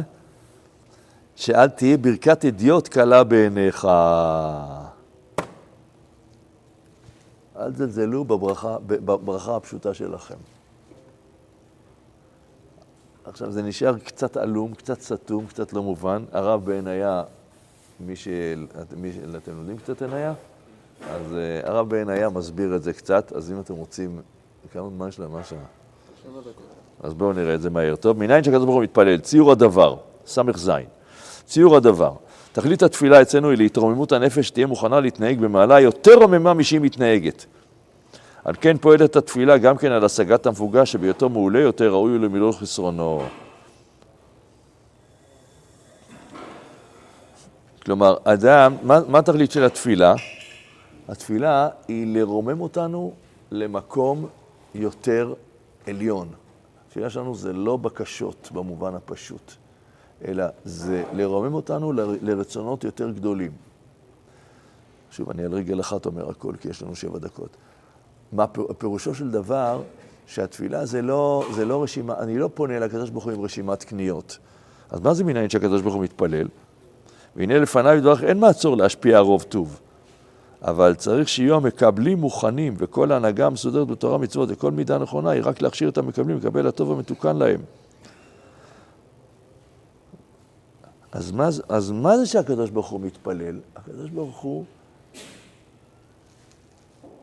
שאל 1.35 1.69
תהיה 1.69 1.97
ברכת 1.97 2.45
אדיוט 2.45 2.87
קלה 2.87 3.23
בעיניך. 3.23 3.87
אל 7.55 7.71
תזלזלו 7.73 8.23
בברכה, 8.23 8.77
בברכה 8.85 9.55
הפשוטה 9.55 9.93
שלכם. 9.93 10.35
עכשיו, 13.25 13.51
זה 13.51 13.61
נשאר 13.61 13.99
קצת 13.99 14.37
עלום, 14.37 14.73
קצת 14.73 15.01
סתום, 15.01 15.47
קצת 15.47 15.73
לא 15.73 15.83
מובן. 15.83 16.25
הרב 16.31 16.65
בעיניה, 16.65 17.23
מי 17.99 18.15
ש... 18.15 18.27
מי 18.97 19.13
ש... 19.13 19.15
אתם 19.37 19.57
יודעים 19.57 19.77
קצת 19.77 20.01
עיניה? 20.01 20.33
אז 21.01 21.21
uh, 21.31 21.69
הרב 21.69 21.89
בעיניה 21.89 22.29
מסביר 22.29 22.75
את 22.75 22.83
זה 22.83 22.93
קצת, 22.93 23.31
אז 23.35 23.51
אם 23.51 23.59
אתם 23.59 23.73
רוצים, 23.73 24.21
כמה 24.73 24.89
זמן 24.89 25.07
יש 25.07 25.19
להם? 25.19 25.31
מה 25.31 25.39
השעה? 25.39 25.59
שבע 26.23 26.39
דקות. 26.39 26.65
אז 27.03 27.13
בואו 27.13 27.33
נראה 27.33 27.55
את 27.55 27.61
זה 27.61 27.69
מהר. 27.69 27.95
טוב, 27.95 28.19
מניין 28.19 28.43
שהקדוש 28.43 28.65
ברוך 28.65 28.75
הוא 28.75 28.83
מתפלל, 28.83 29.17
ציור 29.17 29.51
הדבר, 29.51 29.95
ס"ז, 30.27 30.71
ציור 31.45 31.75
הדבר. 31.75 32.13
תכלית 32.51 32.83
התפילה 32.83 33.21
אצלנו 33.21 33.49
היא 33.49 33.57
להתרוממות 33.57 34.11
הנפש, 34.11 34.47
שתהיה 34.47 34.67
מוכנה 34.67 34.99
להתנהג 34.99 35.39
במעלה 35.39 35.79
יותר 35.79 36.15
רוממה 36.15 36.53
משהיא 36.53 36.79
מתנהגת. 36.79 37.45
על 38.45 38.53
כן 38.61 38.77
פועלת 38.77 39.15
התפילה 39.15 39.57
גם 39.57 39.77
כן 39.77 39.91
על 39.91 40.05
השגת 40.05 40.45
המפוגש, 40.45 40.91
שבהיותו 40.91 41.29
מעולה 41.29 41.59
יותר 41.59 41.91
ראוי 41.91 42.11
הוא 42.11 42.19
למילוי 42.19 42.53
חסרונו. 42.53 43.23
כלומר, 47.85 48.15
אדם, 48.23 48.75
מה, 48.83 48.99
מה 49.07 49.19
התכלית 49.19 49.51
של 49.51 49.63
התפילה? 49.63 50.13
התפילה 51.07 51.69
היא 51.87 52.17
לרומם 52.17 52.61
אותנו 52.61 53.13
למקום 53.51 54.27
יותר 54.75 55.33
עליון. 55.87 56.27
התפילה 56.87 57.09
שלנו 57.09 57.35
זה 57.35 57.53
לא 57.53 57.77
בקשות 57.77 58.49
במובן 58.53 58.95
הפשוט, 58.95 59.51
אלא 60.27 60.45
זה 60.65 61.03
לרומם 61.13 61.53
אותנו 61.53 61.93
לרצונות 62.21 62.83
יותר 62.83 63.11
גדולים. 63.11 63.51
שוב, 65.11 65.29
אני 65.29 65.43
על 65.43 65.53
רגל 65.53 65.79
אחת 65.79 66.05
אומר 66.05 66.29
הכל, 66.29 66.53
כי 66.61 66.69
יש 66.69 66.83
לנו 66.83 66.95
שבע 66.95 67.19
דקות. 67.19 67.49
מה 68.31 68.45
פירושו 68.77 69.15
של 69.15 69.31
דבר, 69.31 69.81
שהתפילה 70.27 70.85
זה 70.85 71.01
לא, 71.01 71.45
זה 71.53 71.65
לא 71.65 71.83
רשימה, 71.83 72.19
אני 72.19 72.37
לא 72.37 72.49
פונה 72.53 72.79
לקדוש 72.79 73.09
ברוך 73.09 73.25
הוא 73.25 73.33
עם 73.33 73.41
רשימת 73.41 73.83
קניות. 73.83 74.37
אז 74.89 75.01
מה 75.01 75.13
זה 75.13 75.23
מנין 75.23 75.49
שהקדוש 75.49 75.81
ברוך 75.81 75.95
הוא 75.95 76.03
מתפלל? 76.03 76.47
והנה 77.35 77.59
לפניו 77.59 77.93
יתברך 77.97 78.23
אין 78.23 78.39
מעצור 78.39 78.77
להשפיע 78.77 79.19
רוב 79.19 79.43
טוב. 79.43 79.79
אבל 80.61 80.95
צריך 80.95 81.29
שיהיו 81.29 81.55
המקבלים 81.55 82.17
מוכנים, 82.17 82.73
וכל 82.77 83.11
ההנהגה 83.11 83.45
המסודרת 83.45 83.87
בתורה 83.87 84.17
מצוות 84.17 84.49
וכל 84.51 84.71
מידה 84.71 84.97
נכונה 84.97 85.29
היא 85.29 85.41
רק 85.45 85.61
להכשיר 85.61 85.89
את 85.89 85.97
המקבלים 85.97 86.37
לקבל 86.37 86.67
הטוב 86.67 86.91
המתוקן 86.91 87.37
להם. 87.37 87.61
אז 91.11 91.31
מה, 91.31 91.49
אז 91.69 91.91
מה 91.91 92.17
זה 92.17 92.25
שהקדוש 92.25 92.69
ברוך 92.69 92.89
הוא 92.89 93.01
מתפלל? 93.01 93.59
הקדוש 93.75 94.09
ברוך 94.09 94.37
הוא, 94.37 94.65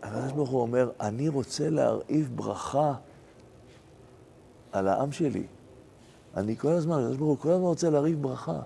הקדוש 0.03 0.33
ברוך 0.33 0.51
הוא 0.51 0.61
אומר, 0.61 0.91
אני 1.01 1.29
רוצה 1.29 1.71
להרעיף 1.71 2.29
ברכה 2.29 2.95
על 4.73 4.89
העם 4.89 5.13
שלי. 5.13 5.47
אני 6.37 6.57
כל 6.57 6.69
הזמן, 6.69 6.99
הקדוש 7.03 7.17
ברוך 7.17 7.31
הוא 7.31 7.39
כל 7.39 7.51
הזמן 7.51 7.65
רוצה 7.65 7.91
להרעיף 7.91 8.19
ברכה. 8.19 8.61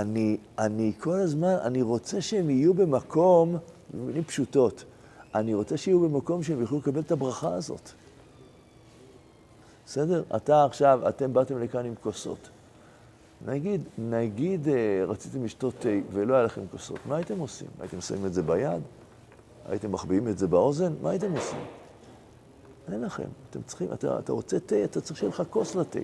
אני, 0.00 0.36
אני 0.58 0.92
כל 0.98 1.18
הזמן, 1.18 1.54
אני 1.62 1.82
רוצה 1.82 2.20
שהם 2.20 2.50
יהיו 2.50 2.74
במקום, 2.74 3.56
במילים 3.94 4.24
פשוטות, 4.24 4.84
אני 5.34 5.54
רוצה 5.54 5.76
שיהיו 5.76 6.00
במקום 6.00 6.42
שהם 6.42 6.60
יוכלו 6.60 6.78
לקבל 6.78 7.00
את 7.00 7.12
הברכה 7.12 7.54
הזאת. 7.54 7.90
בסדר? 9.86 10.22
אתה 10.36 10.64
עכשיו, 10.64 11.08
אתם 11.08 11.32
באתם 11.32 11.58
לכאן 11.58 11.84
עם 11.84 11.94
כוסות. 12.02 12.48
נגיד, 13.46 13.80
נגיד 13.98 14.68
אה, 14.68 15.04
רציתם 15.06 15.44
לשתות 15.44 15.74
תה 15.78 15.88
ולא 16.12 16.34
היה 16.34 16.42
לכם 16.42 16.60
כוסות, 16.70 16.98
מה 17.06 17.16
הייתם 17.16 17.38
עושים? 17.38 17.68
הייתם 17.80 18.00
שמים 18.00 18.26
את 18.26 18.34
זה 18.34 18.42
ביד? 18.42 18.82
הייתם 19.68 19.92
מחביאים 19.92 20.28
את 20.28 20.38
זה 20.38 20.46
באוזן? 20.46 20.92
מה 21.02 21.10
הייתם 21.10 21.32
עושים? 21.32 21.58
אין 22.92 23.00
לכם, 23.00 23.28
אתם 23.50 23.62
צריכים, 23.62 23.92
אתה, 23.92 24.18
אתה 24.18 24.32
רוצה 24.32 24.60
תה, 24.60 24.84
אתה 24.84 25.00
צריך 25.00 25.18
שיהיה 25.18 25.30
לך 25.30 25.42
כוס 25.50 25.74
לתה. 25.74 25.98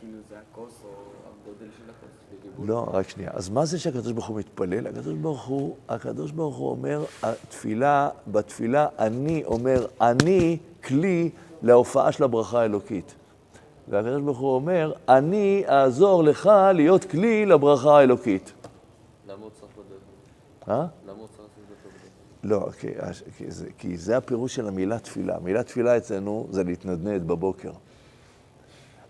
כאילו 0.00 0.18
זה 0.28 0.34
הכוס 0.38 0.80
או 0.84 0.88
הגודל 0.88 1.70
של 1.76 1.82
הכוס? 1.90 2.10
בגיבול. 2.40 2.66
לא, 2.68 2.86
רק 2.92 3.08
שנייה. 3.08 3.30
אז 3.34 3.48
מה 3.48 3.64
זה 3.64 3.78
שהקדוש 3.78 4.12
ברוך 4.12 4.26
הוא 4.26 4.38
מתפלל? 4.38 4.86
הקדוש 4.86 5.14
ברוך 5.14 5.44
הוא, 5.44 5.76
הקדוש 5.88 6.30
ברוך 6.30 6.56
הוא 6.56 6.70
אומר, 6.70 7.04
התפילה, 7.22 8.08
בתפילה 8.28 8.88
אני 8.98 9.44
אומר, 9.44 9.86
אני 10.00 10.58
כלי 10.84 11.30
להופעה 11.62 12.12
של 12.12 12.24
הברכה 12.24 12.60
האלוקית. 12.60 13.14
והקדוש 13.88 14.22
ברוך 14.22 14.38
הוא 14.38 14.54
אומר, 14.54 14.92
אני 15.08 15.64
אעזור 15.68 16.24
לך 16.24 16.50
להיות 16.74 17.04
כלי 17.04 17.46
לברכה 17.46 17.98
האלוקית. 17.98 18.52
למה 19.26 19.42
הוא 19.42 19.50
צריך 19.50 19.72
לדעת? 19.78 20.78
אה? 20.78 20.86
למה 21.06 21.18
הוא 21.18 21.26
צריך? 21.36 21.46
לא, 22.46 22.68
כי, 22.80 22.88
כי, 23.36 23.50
זה, 23.50 23.68
כי 23.78 23.96
זה 23.96 24.16
הפירוש 24.16 24.54
של 24.54 24.68
המילה 24.68 24.98
תפילה. 24.98 25.36
המילה 25.36 25.62
תפילה 25.62 25.96
אצלנו 25.96 26.46
זה 26.50 26.64
להתנדנד 26.64 27.28
בבוקר. 27.28 27.70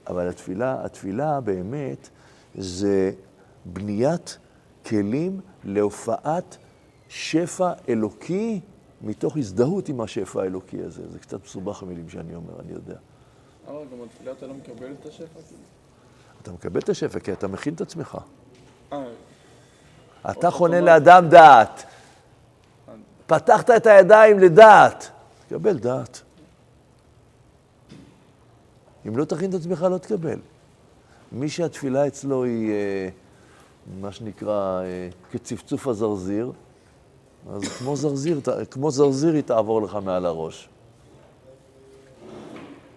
אבל 0.09 0.29
התפילה, 0.29 0.85
התפילה 0.85 1.41
באמת 1.41 2.09
זה 2.55 3.13
בניית 3.65 4.39
כלים 4.87 5.41
להופעת 5.65 6.57
שפע 7.09 7.73
אלוקי 7.89 8.61
מתוך 9.03 9.37
הזדהות 9.37 9.89
עם 9.89 10.01
השפע 10.01 10.43
האלוקי 10.43 10.83
הזה. 10.83 11.03
זה 11.11 11.19
קצת 11.19 11.45
מסובך 11.45 11.83
המילים 11.83 12.09
שאני 12.09 12.35
אומר, 12.35 12.61
אני 12.61 12.73
יודע. 12.73 12.97
אבל 13.67 13.85
גם 13.93 14.05
בתפילה 14.05 14.33
אתה 14.33 14.47
לא 14.47 14.55
מקבל 14.55 14.93
את 15.01 15.07
השפע? 15.07 15.41
כאילו? 15.49 15.63
אתה 16.43 16.53
מקבל 16.53 16.81
את 16.81 16.89
השפע 16.89 17.19
כי 17.19 17.33
אתה 17.33 17.49
מכין 17.49 17.75
את 17.75 17.81
עצמך. 17.81 18.19
אה, 18.93 19.05
אתה 20.31 20.51
חונן 20.51 20.85
לאדם 20.85 21.29
דעת. 21.29 21.85
אז 22.89 22.95
פתחת 23.27 23.71
את 23.71 23.87
הידיים 23.87 24.39
לדעת, 24.39 25.11
תקבל 25.47 25.79
דעת. 25.79 26.23
אם 29.09 29.17
לא 29.17 29.25
תכין 29.25 29.51
את 29.51 29.55
עצמך, 29.55 29.83
לא 29.91 29.99
תקבל. 29.99 30.39
מי 31.33 31.49
שהתפילה 31.49 32.07
אצלו 32.07 32.45
היא, 32.45 32.71
אה, 32.71 33.09
מה 34.01 34.13
שנקרא, 34.13 34.81
אה, 34.83 35.09
כצפצוף 35.33 35.87
הזרזיר, 35.87 36.53
אז 37.51 37.63
כמו 37.79 37.97
זרזיר, 37.97 38.41
ת- 38.41 38.49
כמו 38.71 38.91
זרזיר 38.91 39.35
היא 39.35 39.43
תעבור 39.43 39.83
לך 39.83 39.99
מעל 40.05 40.27
הראש. 40.27 40.69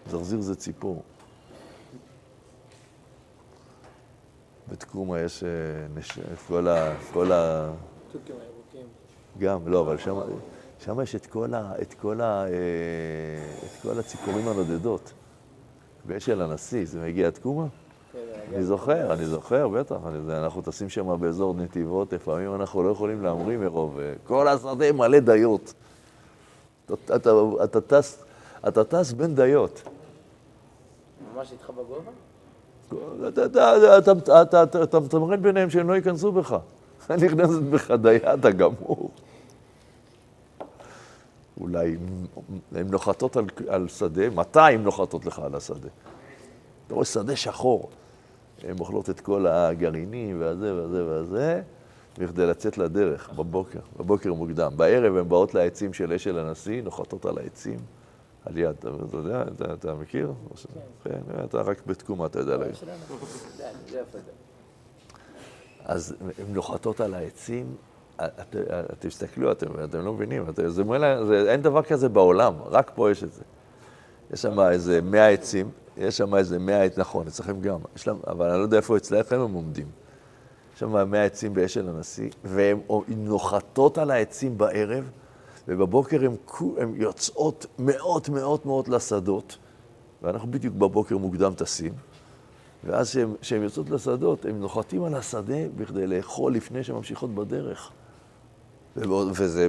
זרזיר 0.10 0.42
זה 0.42 0.56
ציפור. 0.56 1.02
בתקומה 4.72 5.20
יש 5.20 5.44
אה, 5.44 5.50
נש... 5.96 6.20
את 6.20 6.38
כל 6.48 6.68
ה... 6.68 6.96
כל 7.14 7.32
ה... 7.32 7.70
גם, 9.40 9.68
לא, 9.68 9.80
אבל 9.82 9.98
שם, 9.98 10.16
שם 10.80 11.02
יש 11.02 11.16
את 11.16 11.26
כל, 11.26 11.54
ה, 11.54 11.74
את, 11.82 11.94
כל 11.94 12.22
ה, 12.22 12.44
אה, 12.46 12.50
את 13.66 13.82
כל 13.82 14.00
הציפורים 14.00 14.48
הנודדות. 14.48 15.12
באשל 16.10 16.42
הנשיא, 16.42 16.86
זה 16.86 17.00
מגיע 17.00 17.28
עד 17.28 17.38
קומה? 17.38 17.66
כן, 18.14 18.20
אני 18.56 18.64
זוכר, 18.64 19.14
אני 19.14 19.26
זוכר, 19.26 19.68
בטח. 19.68 19.96
אנחנו 20.30 20.62
טסים 20.62 20.90
שם 20.90 21.18
באזור 21.20 21.54
נתיבות, 21.54 22.14
לפעמים 22.14 22.56
אנחנו 22.56 22.84
לא 22.84 22.90
יכולים 22.90 23.24
להמריא 23.24 23.58
מרוב... 23.58 24.00
אה, 24.00 24.14
כל 24.28 24.48
השדה 24.48 24.92
מלא 24.92 25.20
דיות. 25.20 25.74
אתה, 27.64 27.82
טס, 27.82 28.24
אתה 28.68 28.84
טס 28.84 29.12
בין 29.12 29.36
דיות. 29.36 29.82
ממש 31.36 31.52
איתך 31.52 31.70
בגובה? 31.70 32.12
אתה- 34.84 35.00
מתמרן 35.00 35.42
ביניהם 35.42 35.70
שהם 35.70 35.90
לא 35.90 35.94
ייכנסו 35.94 36.32
בך. 36.32 36.58
נכנסת 37.26 37.62
בך 37.70 37.92
דיה, 37.92 38.34
אתה 38.34 38.52
גמור. 38.52 39.10
אולי 41.60 41.98
הן 42.76 42.88
נוחתות 42.88 43.38
על, 43.38 43.46
על 43.68 43.88
שדה, 43.88 44.30
מתי 44.30 44.60
הן 44.60 44.84
נוחתות 44.84 45.26
לך 45.26 45.40
על 45.40 45.56
השדה? 45.56 45.90
אתה 46.88 46.94
רואה 46.94 47.06
שדה 47.06 47.36
שחור. 47.36 47.90
הן 48.64 48.80
אוכלות 48.80 49.10
את 49.10 49.20
כל 49.20 49.48
הגרעינים 49.48 50.42
והזה 50.42 50.76
והזה 50.76 51.06
והזה, 51.06 51.62
בכדי 52.18 52.46
לצאת 52.48 52.78
לדרך 52.78 53.30
בבוקר, 53.30 53.80
בבוקר 53.98 54.34
מוקדם. 54.34 54.72
בערב 54.76 55.16
הן 55.16 55.30
באות 55.30 55.54
לעצים 55.54 55.94
של 55.94 56.14
אשל 56.14 56.40
הנשיא, 56.40 56.82
נוחתות 56.82 57.26
על 57.26 57.38
העצים, 57.38 57.80
על 58.46 58.58
יד. 58.58 58.76
אתה, 58.80 58.90
יודע, 59.14 59.44
אתה, 59.56 59.74
אתה 59.74 59.94
מכיר? 59.94 60.34
כן. 61.04 61.20
אתה 61.46 61.62
רק 61.62 61.82
בתקומה, 61.86 62.26
אתה 62.26 62.40
יודע 62.40 62.58
להגיד. 62.58 62.76
אז 65.86 66.16
הן 66.22 66.54
נוחתות 66.54 67.02
על 67.02 67.14
העצים, 67.14 67.76
את- 68.26 68.56
תסתכלו, 69.00 69.52
אתם, 69.52 69.68
אתם 69.84 70.06
לא 70.06 70.14
מבינים, 70.14 70.50
את- 70.50 70.56
זה, 70.56 70.70
זה, 70.70 70.84
אין 71.52 71.62
דבר 71.62 71.82
כזה 71.84 72.10
בעולם, 72.10 72.54
רק 72.66 72.92
פה 72.96 73.12
יש 73.12 73.24
את 73.24 73.34
זה. 73.34 73.42
יש 74.34 74.42
שם 74.42 74.60
איזה 74.60 75.02
מאה 75.02 75.30
עצים, 75.30 75.70
יש 75.98 76.18
שם 76.18 76.36
איזה 76.36 76.60
מאה 76.60 76.84
עצים, 76.84 77.02
נכון, 77.02 77.28
אצלכם 77.28 77.62
גם, 77.62 77.80
להם, 78.08 78.18
אבל 78.28 78.50
אני 78.50 78.58
לא 78.58 78.64
יודע 78.64 78.78
איפה 78.78 78.98
אצלכם 78.98 79.40
הם 79.40 79.54
עומדים. 79.54 79.88
יש 80.74 80.80
שם 80.80 81.10
מאה 81.12 81.24
עצים 81.24 81.54
באשל 81.54 81.90
הנשיא, 81.90 82.30
והן 82.44 82.80
נוחתות 83.08 83.98
על 83.98 84.12
העצים 84.12 84.58
בערב, 84.58 85.10
ובבוקר 85.68 86.20
הן 86.78 86.94
יוצאות 86.96 87.66
מאות 87.80 88.30
מאות 88.30 88.66
מאות 88.66 88.90
לשדות, 88.90 89.58
ואנחנו 90.22 90.52
בדיוק 90.52 90.76
בבוקר 90.76 91.18
מוקדם 91.18 91.54
טסים. 91.54 91.94
ואז 92.84 93.20
כשהן 93.42 93.64
יוצאות 93.64 93.90
לשדות, 93.90 94.46
הם 94.46 94.60
נוחתים 94.60 95.04
על 95.04 95.14
השדה 95.16 95.56
בכדי 95.78 96.08
לאכול 96.08 96.54
לפני 96.54 96.84
שהן 96.84 96.96
ממשיכות 96.96 97.36
בדרך. 97.36 97.92
וזה 98.98 99.68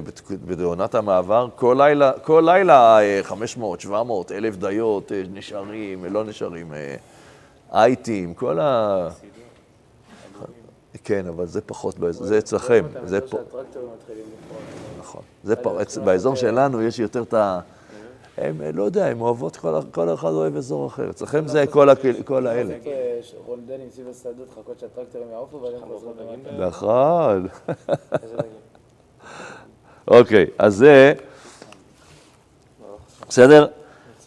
בעונת 0.57 0.95
המעבר, 0.95 1.47
כל 1.55 1.75
לילה, 1.79 2.11
כל 2.23 2.43
לילה 2.45 2.99
אה, 2.99 3.19
500, 3.23 3.81
700, 3.81 4.31
אלף 4.31 4.55
דיות 4.55 5.11
אה, 5.11 5.23
נשארים, 5.33 6.05
לא 6.05 6.23
נשארים, 6.23 6.73
אה, 6.73 6.95
אייטים, 7.73 8.33
כל 8.33 8.59
ה... 8.59 9.09
כן, 11.03 11.27
אבל 11.27 11.45
זה 11.45 11.61
פחות, 11.61 11.95
זה 12.11 12.37
אצלכם, 12.37 12.85
זה 13.05 13.21
פה. 13.21 13.37
נכון. 14.99 15.21
זה 15.43 15.55
אצ- 15.81 15.97
באזור 15.97 16.35
שלנו 16.35 16.81
יש 16.81 16.99
יותר 16.99 17.21
את 17.23 17.33
ה... 17.33 17.59
הם, 18.37 18.61
אה, 18.61 18.71
לא 18.73 18.83
יודע, 18.83 19.05
הם 19.05 19.21
אוהבות, 19.21 19.57
כל, 19.91 20.13
אחד 20.13 20.29
אוהב 20.31 20.55
אזור 20.57 20.87
אחר. 20.87 21.09
אצלכם 21.09 21.47
זה 21.47 21.65
כל, 21.67 21.89
האלה. 22.47 22.73
אה, 22.85 23.19
רונדלים 23.45 23.89
סביב 23.89 24.07
השדות, 24.09 24.47
לחכות 24.51 24.79
שהטרקטורים 24.79 25.27
יעופו 25.31 25.61
ואז 25.61 25.73
הם 25.73 25.81
חוזרים. 25.87 26.39
נכון. 26.67 27.47
אוקיי, 30.11 30.45
אז 30.57 30.75
זה... 30.75 31.13
בסדר? 33.29 33.67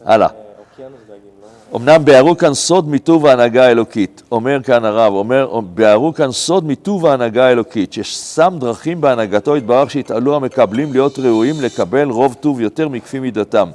הלאה. 0.05 0.29
אה, 0.29 0.33
לא? 0.33 1.77
אמנם 1.77 2.05
ביארו 2.05 2.37
כאן 2.37 2.55
סוד 2.55 2.89
מיטוב 2.89 3.27
ההנהגה 3.27 3.67
האלוקית. 3.67 4.23
אומר 4.33 4.63
כאן 4.63 4.85
הרב, 4.85 5.13
אומר, 5.13 5.61
ביארו 5.61 6.15
כאן 6.15 6.33
סוד 6.33 6.65
מיטוב 6.65 7.07
ההנהגה 7.07 7.47
האלוקית, 7.47 7.93
ששם 7.93 8.57
דרכים 8.61 9.01
בהנהגתו 9.01 9.57
יתברך 9.57 9.91
שהתעלו 9.91 10.37
המקבלים 10.37 10.93
להיות 10.93 11.19
ראויים 11.19 11.55
לקבל 11.63 12.11
רוב 12.11 12.35
טוב 12.41 12.61
יותר 12.61 12.89
מכפי 12.89 13.19
מידתם. 13.19 13.71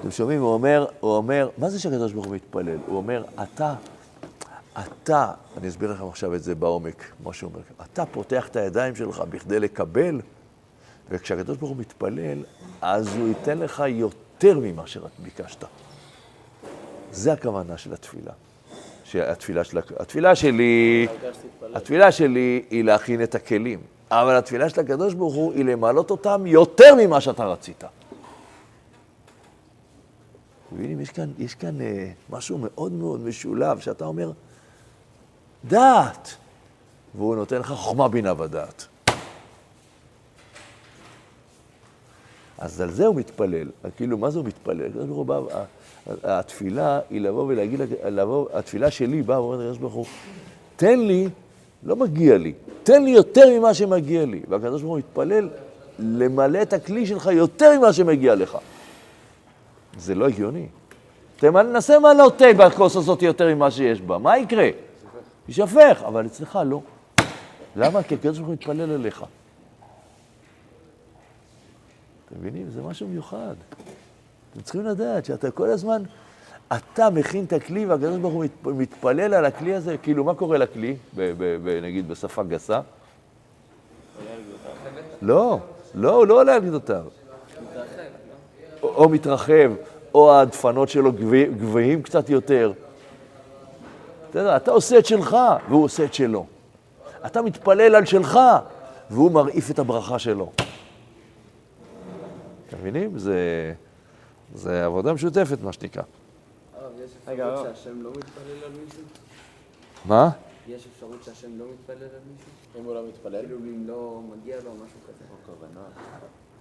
אתם 0.00 0.10
שומעים? 0.10 0.42
הוא 0.42 0.52
אומר, 0.52 0.86
הוא 1.00 1.16
אומר, 1.16 1.48
מה 1.58 1.70
זה 1.70 1.80
שהקדוש 1.80 2.12
ברוך 2.12 2.26
הוא 2.26 2.34
מתפלל? 2.34 2.78
הוא 2.86 2.96
אומר, 2.96 3.24
אתה, 3.42 3.74
אתה, 4.78 5.30
אני 5.60 5.68
אסביר 5.68 5.92
לכם 5.92 6.06
עכשיו 6.08 6.34
את 6.34 6.42
זה 6.42 6.54
בעומק, 6.54 7.04
מה 7.24 7.32
שהוא 7.32 7.50
אומר, 7.50 7.62
אתה 7.92 8.06
פותח 8.06 8.48
את 8.48 8.56
הידיים 8.56 8.96
שלך 8.96 9.22
בכדי 9.30 9.60
לקבל, 9.60 10.20
וכשהקדוש 11.12 11.56
ברוך 11.56 11.70
הוא 11.70 11.78
מתפלל, 11.78 12.44
אז 12.80 13.16
הוא 13.16 13.28
ייתן 13.28 13.58
לך 13.58 13.82
יותר 13.86 14.58
ממה 14.58 14.86
שרק 14.86 15.10
ביקשת. 15.18 15.64
זה 17.12 17.32
הכוונה 17.32 17.78
של 17.78 17.92
התפילה. 17.92 18.32
שהתפילה, 19.04 19.64
של, 19.64 19.78
התפילה 19.78 20.34
שלי. 20.34 21.06
התפילה 21.74 22.12
שלי 22.12 22.64
היא 22.70 22.84
להכין 22.84 23.22
את 23.22 23.34
הכלים, 23.34 23.80
אבל 24.10 24.36
התפילה 24.36 24.68
של 24.68 24.80
הקדוש 24.80 25.14
ברוך 25.14 25.34
הוא 25.34 25.52
היא 25.52 25.64
למעלות 25.64 26.10
אותם 26.10 26.46
יותר 26.46 26.94
ממה 26.94 27.20
שאתה 27.20 27.44
רצית. 27.44 27.84
מבינים? 30.72 31.00
יש 31.00 31.10
כאן, 31.10 31.30
יש 31.38 31.54
כאן 31.54 31.80
אה, 31.80 32.10
משהו 32.30 32.58
מאוד 32.58 32.92
מאוד 32.92 33.20
משולב, 33.20 33.78
שאתה 33.78 34.04
אומר, 34.04 34.32
דעת, 35.64 36.34
והוא 37.14 37.36
נותן 37.36 37.58
לך 37.58 37.72
חוכמה, 37.72 38.08
בינה 38.08 38.40
ודעת. 38.40 38.86
אז 42.62 42.80
על 42.80 42.90
זה 42.90 43.06
הוא 43.06 43.16
מתפלל. 43.16 43.68
כאילו, 43.96 44.18
מה 44.18 44.30
זה 44.30 44.38
הוא 44.38 44.46
מתפלל? 44.46 44.86
הקדוש 44.86 45.06
ברוך 45.06 45.18
הוא 45.18 45.26
בא, 45.26 45.40
התפילה 46.24 47.00
היא 47.10 47.20
לבוא 47.20 47.44
ולהגיד, 47.46 47.80
לבוא, 48.04 48.46
התפילה 48.52 48.90
שלי 48.90 49.22
באה 49.22 49.42
ואומרת 49.42 49.60
לקדוש 49.60 49.78
ברוך 49.78 49.94
הוא, 49.94 50.06
תן 50.76 51.00
לי, 51.00 51.28
לא 51.82 51.96
מגיע 51.96 52.38
לי, 52.38 52.52
תן 52.82 53.04
לי 53.04 53.10
יותר 53.10 53.58
ממה 53.58 53.74
שמגיע 53.74 54.24
לי. 54.24 54.40
והקדוש 54.48 54.82
ברוך 54.82 54.92
הוא 54.92 54.98
מתפלל 54.98 55.48
למלא 55.98 56.62
את 56.62 56.72
הכלי 56.72 57.06
שלך 57.06 57.26
יותר 57.26 57.78
ממה 57.78 57.92
שמגיע 57.92 58.34
לך. 58.34 58.58
זה 59.98 60.14
לא 60.14 60.28
הגיוני. 60.28 60.66
תנסה 61.36 61.96
למלא 61.96 62.30
תה 62.36 62.52
בכוס 62.56 62.96
הזאת 62.96 63.22
יותר 63.22 63.54
ממה 63.54 63.70
שיש 63.70 64.00
בה, 64.00 64.18
מה 64.18 64.38
יקרה? 64.38 64.68
יישפך, 65.48 66.02
אבל 66.06 66.26
אצלך 66.26 66.58
לא. 66.66 66.80
למה? 67.76 68.02
כי 68.02 68.14
הקדוש 68.14 68.38
ברוך 68.38 68.48
הוא 68.48 68.54
מתפלל 68.54 68.90
אליך. 68.90 69.24
אתם 72.32 72.40
מבינים? 72.40 72.70
זה 72.70 72.82
משהו 72.82 73.08
מיוחד. 73.08 73.54
אתם 74.52 74.60
צריכים 74.62 74.84
לדעת 74.86 75.24
שאתה 75.24 75.50
כל 75.50 75.68
הזמן, 75.68 76.02
אתה 76.76 77.10
מכין 77.10 77.44
את 77.44 77.52
הכלי 77.52 77.86
והקדוש 77.86 78.16
ברוך 78.18 78.34
הוא 78.34 78.44
מת- 78.44 78.66
מתפלל 78.66 79.34
על 79.34 79.44
הכלי 79.44 79.74
הזה, 79.74 79.96
כאילו, 79.98 80.24
מה 80.24 80.34
קורה 80.34 80.58
לכלי, 80.58 80.96
ב- 81.16 81.32
ב- 81.38 81.56
ב- 81.64 81.80
נגיד 81.82 82.08
בשפה 82.08 82.42
גסה? 82.42 82.80
לא, 85.22 85.58
לא, 85.94 86.14
הוא 86.16 86.26
לא 86.26 86.34
עולה 86.40 86.54
על 86.54 86.60
גדותיו. 86.60 87.04
או, 88.82 89.08
מתרחב, 89.08 89.72
או 90.14 90.34
הדפנות 90.38 90.88
שלו 90.88 91.12
גבוהים 91.58 92.02
קצת 92.02 92.30
יותר. 92.30 92.72
אתה 94.30 94.38
יודע, 94.38 94.56
אתה 94.56 94.70
עושה 94.70 94.98
את 94.98 95.06
שלך, 95.06 95.36
והוא 95.68 95.84
עושה 95.84 96.04
את 96.04 96.14
שלו. 96.14 96.46
אתה 97.26 97.42
מתפלל 97.42 97.94
על 97.94 98.04
שלך, 98.04 98.38
והוא 99.10 99.32
מרעיף 99.32 99.70
את 99.70 99.78
הברכה 99.78 100.18
שלו. 100.18 100.50
מבינים? 102.82 103.18
זה, 103.18 103.72
זה 104.54 104.84
עבודה 104.84 105.12
משותפת, 105.12 105.58
מה 105.62 105.72
שנקרא. 105.72 106.02
הרב, 106.76 106.92
יש 107.04 107.10
רגע, 107.26 107.48
אפשרות 107.48 107.66
הרב. 107.66 107.74
שהשם 107.74 108.02
לא 108.02 108.10
מתפלל 108.10 108.64
על 108.64 108.70
מישהו? 108.84 109.02
מה? 110.04 110.30
יש 110.68 110.86
אפשרות 110.94 111.24
שהשם 111.24 111.58
לא 111.58 111.64
מתפלל 111.72 111.96
על 111.96 112.20
מישהו? 112.32 112.80
אם 112.80 112.84
הוא 112.84 112.94
לא 112.94 113.02
מתפלל, 113.08 113.40
כאילו 113.40 113.58
אם 113.58 113.84
לא 113.86 114.20
מגיע 114.32 114.56
לו 114.56 114.70
משהו 114.74 114.98
כזה. 115.08 115.24
או 115.30 115.54
כוונה. 115.54 115.86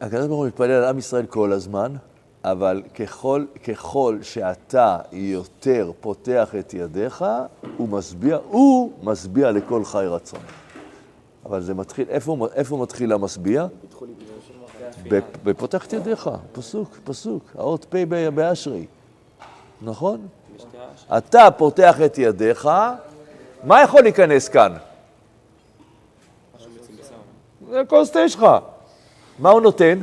הקדוש 0.02 0.28
ברוך 0.28 0.40
הוא 0.40 0.48
מתפלל 0.48 0.72
על 0.72 0.84
עם 0.84 0.98
ישראל 0.98 1.26
כל 1.26 1.52
הזמן, 1.52 1.94
אבל 2.44 2.82
ככל, 2.96 3.46
ככל 3.68 4.18
שאתה 4.22 5.00
יותר 5.12 5.92
פותח 6.02 6.56
את 6.60 6.74
ידיך, 6.74 7.26
הוא 7.78 7.90
משביע, 7.90 8.38
הוא 8.50 8.92
משביע 9.04 9.52
לכל 9.52 9.86
חי 9.86 10.06
רצון. 10.08 10.40
אבל 11.46 11.62
זה 11.62 11.74
מתחיל, 11.74 12.06
איפה, 12.10 12.48
איפה 12.54 12.78
מתחיל 12.78 13.14
המשביע? 13.14 13.68
פיתחו 15.04 15.16
לי 15.16 15.22
פתאום 15.22 15.44
בפותח 15.44 15.86
את 15.86 15.94
ידיך, 15.94 16.30
פסוק, 16.52 16.98
פסוק, 17.04 17.44
האות 17.56 17.86
פ' 17.90 17.96
באשרי, 18.34 18.86
נכון? 19.82 20.28
אתה 21.18 21.52
פותח 21.58 21.98
את 22.06 22.18
ידיך, 22.18 22.70
מה 23.64 23.82
יכול 23.82 24.02
להיכנס 24.02 24.50
כאן? 24.50 24.74
זה 27.70 27.82
כוס 27.88 28.12
שלך. 28.28 28.46
מה 29.40 29.50
הוא 29.50 29.62
נותן? 29.62 30.00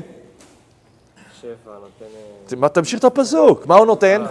נותן... 1.42 2.62
אה, 2.62 2.68
תמשיך 2.68 2.98
את 2.98 3.04
הפסוק, 3.04 3.66
מה 3.66 3.74
הוא 3.74 3.86
נותן? 3.86 4.24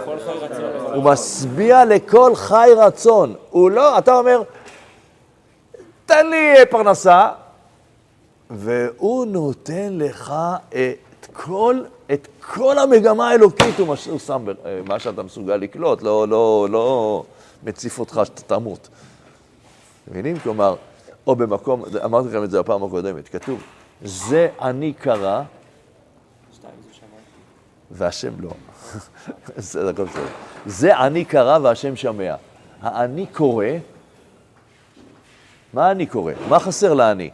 הוא 0.94 1.04
משביע 1.04 1.84
לכל 1.84 2.34
חי 2.34 2.70
רצון. 2.76 3.34
הוא 3.50 3.70
לא, 3.70 3.98
אתה 3.98 4.18
אומר, 4.18 4.42
תן 6.06 6.26
לי 6.26 6.56
אה, 6.56 6.66
פרנסה, 6.66 7.28
והוא 8.50 9.26
נותן 9.26 9.92
לך 9.92 10.34
את 10.68 11.26
כל, 11.32 11.80
את 12.12 12.28
כל 12.40 12.78
המגמה 12.78 13.30
האלוקית, 13.30 13.78
הוא, 13.78 13.96
שם 14.18 14.44
אה, 14.64 14.80
מה 14.86 14.98
שאתה 14.98 15.22
מסוגל 15.22 15.56
לקלוט, 15.56 16.02
לא, 16.02 16.28
לא, 16.28 16.68
לא 16.70 17.24
מציף 17.62 17.98
אותך 17.98 18.20
שאתה 18.24 18.42
תמות. 18.42 18.88
מבינים? 20.08 20.38
כלומר, 20.38 20.74
או 21.26 21.36
במקום, 21.36 21.84
אמרתי 22.04 22.28
לכם 22.28 22.44
את 22.44 22.50
זה 22.50 22.62
בפעם 22.62 22.84
הקודמת, 22.84 23.28
כתוב, 23.28 23.62
זה 24.02 24.48
אני 24.60 24.92
קרא, 24.92 25.42
והשם 27.90 28.40
לא. 28.40 28.50
בסדר, 29.56 29.88
הכל 29.88 30.04
בסדר. 30.04 30.26
זה 30.66 30.98
אני 30.98 31.24
קרא 31.24 31.58
והשם 31.62 31.96
שמע. 31.96 32.34
האני 32.82 33.26
קורא, 33.26 33.66
מה 35.72 35.90
אני 35.90 36.06
קורא? 36.06 36.32
מה 36.48 36.58
חסר 36.60 36.94
לאני? 36.94 37.30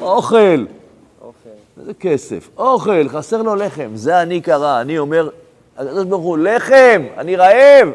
אוכל. 0.00 0.64
אוקיי. 1.20 1.52
איזה 1.80 1.94
כסף? 1.94 2.48
אוכל, 2.56 3.08
חסר 3.08 3.42
לו 3.42 3.54
לחם. 3.54 3.90
זה 3.94 4.22
אני 4.22 4.40
קרא. 4.40 4.80
אני 4.80 4.98
אומר, 4.98 5.28
הקדוש 5.76 6.04
ברוך 6.04 6.22
הוא, 6.22 6.38
לחם, 6.38 7.02
אני 7.16 7.36
רעב. 7.36 7.88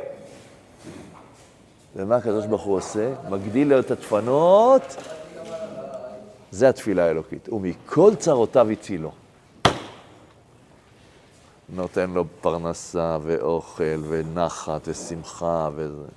ומה 1.95 2.15
הקדוש 2.15 2.45
ברוך 2.45 2.63
הוא 2.63 2.75
עושה? 2.77 3.13
מגדיל 3.29 3.67
לו 3.67 3.79
את 3.79 3.91
הדפנות. 3.91 4.95
זה 6.51 6.69
התפילה 6.69 7.05
האלוקית. 7.05 7.49
ומכל 7.49 8.15
צרותיו 8.15 8.71
הצילו. 8.71 9.11
נותן 11.69 12.09
לו 12.09 12.25
פרנסה 12.41 13.17
ואוכל 13.21 14.01
ונחת 14.09 14.87
ושמחה 14.87 15.69
וזה. 15.75 16.07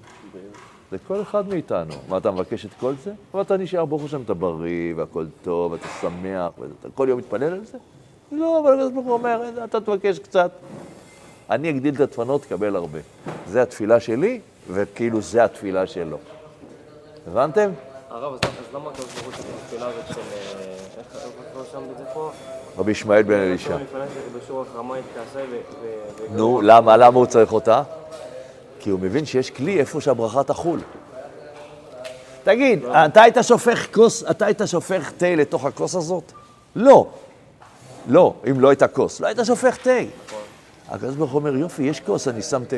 זה 0.91 0.97
כל 1.07 1.23
אחד 1.23 1.49
מאיתנו. 1.49 1.95
מה, 2.09 2.17
אתה 2.17 2.31
מבקש 2.31 2.67
את 2.67 2.71
כל 2.81 2.95
זה? 3.05 3.13
אבל 3.35 3.43
אתה 3.43 3.57
נשאר, 3.57 3.85
ברוך 3.85 4.05
השם, 4.05 4.23
אתה 4.23 4.35
בריא 4.35 4.95
והכל 4.97 5.27
טוב, 5.43 5.73
ואתה 5.73 5.89
שמח, 6.01 6.51
ואתה 6.59 6.89
כל 6.95 7.07
יום 7.09 7.19
מתפלל 7.19 7.53
על 7.53 7.65
זה? 7.65 7.79
לא, 8.33 8.61
אבל 8.61 8.73
הקדוש 8.75 8.93
ברוך 8.93 9.07
הוא 9.07 9.15
אומר, 9.15 9.51
אתה 9.65 9.81
תבקש 9.81 10.19
קצת. 10.19 10.51
אני 11.51 11.71
אגדיל 11.71 11.95
את 11.95 12.01
הדפנות, 12.01 12.43
תקבל 12.43 12.77
הרבה. 12.77 12.99
זה 13.47 13.63
התפילה 13.63 14.01
שלי, 14.01 14.41
וכאילו 14.71 15.21
זה 15.21 15.45
התפילה 15.45 15.87
שלו. 15.87 16.19
הבנתם? 17.27 17.71
הרב, 18.11 18.33
אז 18.33 18.41
למה 18.75 18.91
הקדוש 18.91 19.15
ברוך 19.15 19.25
הוא 19.25 19.33
את 19.35 19.39
התפילה 19.63 19.87
הזאת 19.87 20.05
של... 20.09 20.21
אה, 20.21 20.75
איך 20.99 21.07
לא 21.57 21.65
שם 21.73 21.79
את 21.93 21.99
זה 21.99 22.05
פה? 22.15 22.31
רבי 22.79 22.91
ישמעאל 22.91 23.23
בן 23.23 23.39
אלישע. 23.41 23.77
נו, 26.31 26.61
למה? 26.63 26.97
למה 26.97 27.19
הוא 27.19 27.27
צריך 27.27 27.53
אותה? 27.53 27.83
כי 28.81 28.91
הוא 28.91 29.01
מבין 29.01 29.27
שיש 29.27 29.51
כלי 29.51 29.81
איפה 29.81 30.01
שהברכה 30.01 30.43
תחול. 30.43 30.81
תגיד, 32.45 32.85
אתה 32.85 33.23
היית 33.23 33.37
שופך 33.43 33.87
כוס, 33.95 34.25
אתה 34.31 34.47
היית 34.47 34.61
שופך 34.67 35.13
תה 35.17 35.35
לתוך 35.35 35.65
הכוס 35.65 35.95
הזאת? 35.95 36.33
לא. 36.77 37.07
לא, 38.09 38.35
אם 38.51 38.61
לא 38.61 38.69
הייתה 38.69 38.89
כוס. 38.89 39.21
לא 39.21 39.27
היית 39.27 39.39
שופך 39.45 39.77
תה. 39.77 39.91
הקדוש 40.89 41.17
ברוך 41.17 41.31
הוא 41.31 41.39
אומר, 41.39 41.57
יופי, 41.57 41.83
יש 41.83 42.01
כוס, 42.01 42.29
אני 42.29 42.43
שם 42.43 42.65
תה. 42.65 42.77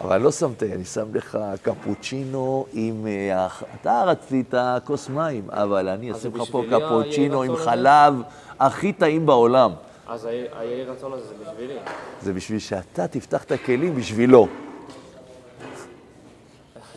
אבל 0.00 0.14
אני 0.14 0.24
לא 0.24 0.32
שם 0.32 0.52
תה, 0.56 0.66
אני 0.66 0.84
שם 0.84 1.14
לך 1.14 1.38
קפוצ'ינו 1.62 2.66
עם... 2.72 3.06
אה, 3.06 3.46
אתה 3.80 4.02
רצית 4.06 4.54
כוס 4.84 5.08
מים, 5.08 5.50
אבל 5.50 5.88
אני 5.88 6.12
אשים 6.12 6.36
לך 6.36 6.50
פה 6.50 6.62
קפוצ'ינו 6.70 7.42
עם? 7.42 7.56
חלב 7.56 8.14
הכי 8.60 8.92
טעים 8.92 9.26
בעולם. 9.26 9.72
אז 10.10 10.24
היהי 10.24 10.84
רצון 10.84 11.12
הזה 11.12 11.24
זה 11.26 11.34
בשבילי. 11.44 11.78
זה 12.22 12.32
בשביל 12.32 12.58
שאתה 12.58 13.08
תפתח 13.08 13.44
את 13.44 13.52
הכלים 13.52 13.94
בשבילו. 13.94 14.48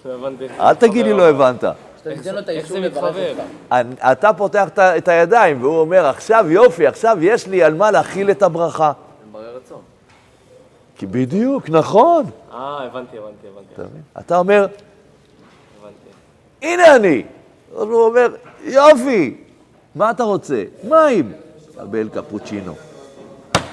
לא 0.05 0.27
אל 0.27 0.73
זה 0.73 0.79
תגיד 0.79 1.05
לי 1.05 1.13
לא. 1.13 1.29
הבנת. 1.29 1.63
איך 2.47 2.67
זה 2.67 2.79
מתחבר? 2.79 3.33
אתה 4.11 4.33
פותח 4.33 4.67
את 4.79 5.07
הידיים, 5.07 5.61
והוא 5.61 5.79
אומר, 5.79 6.05
עכשיו 6.05 6.45
יופי, 6.49 6.87
עכשיו 6.87 7.17
יש 7.21 7.47
לי 7.47 7.63
על 7.63 7.73
מה 7.73 7.91
להכיל 7.91 8.31
את 8.31 8.43
הברכה. 8.43 8.91
כי 10.95 11.05
בדיוק, 11.05 11.69
נכון. 11.69 12.25
אה, 12.53 12.83
הבנתי, 12.83 13.17
הבנתי, 13.17 13.47
הבנתי. 13.47 13.99
אתה 14.19 14.37
אומר. 14.37 14.67
הנה 16.61 16.95
אני. 16.95 17.23
אז 17.75 17.81
הוא 17.81 18.05
אומר, 18.05 18.35
יופי, 18.63 19.37
מה 19.95 20.11
אתה 20.11 20.23
רוצה? 20.23 20.63
מים. 20.83 21.33
קבל 21.75 22.09
קפוצ'ינו. 22.09 22.92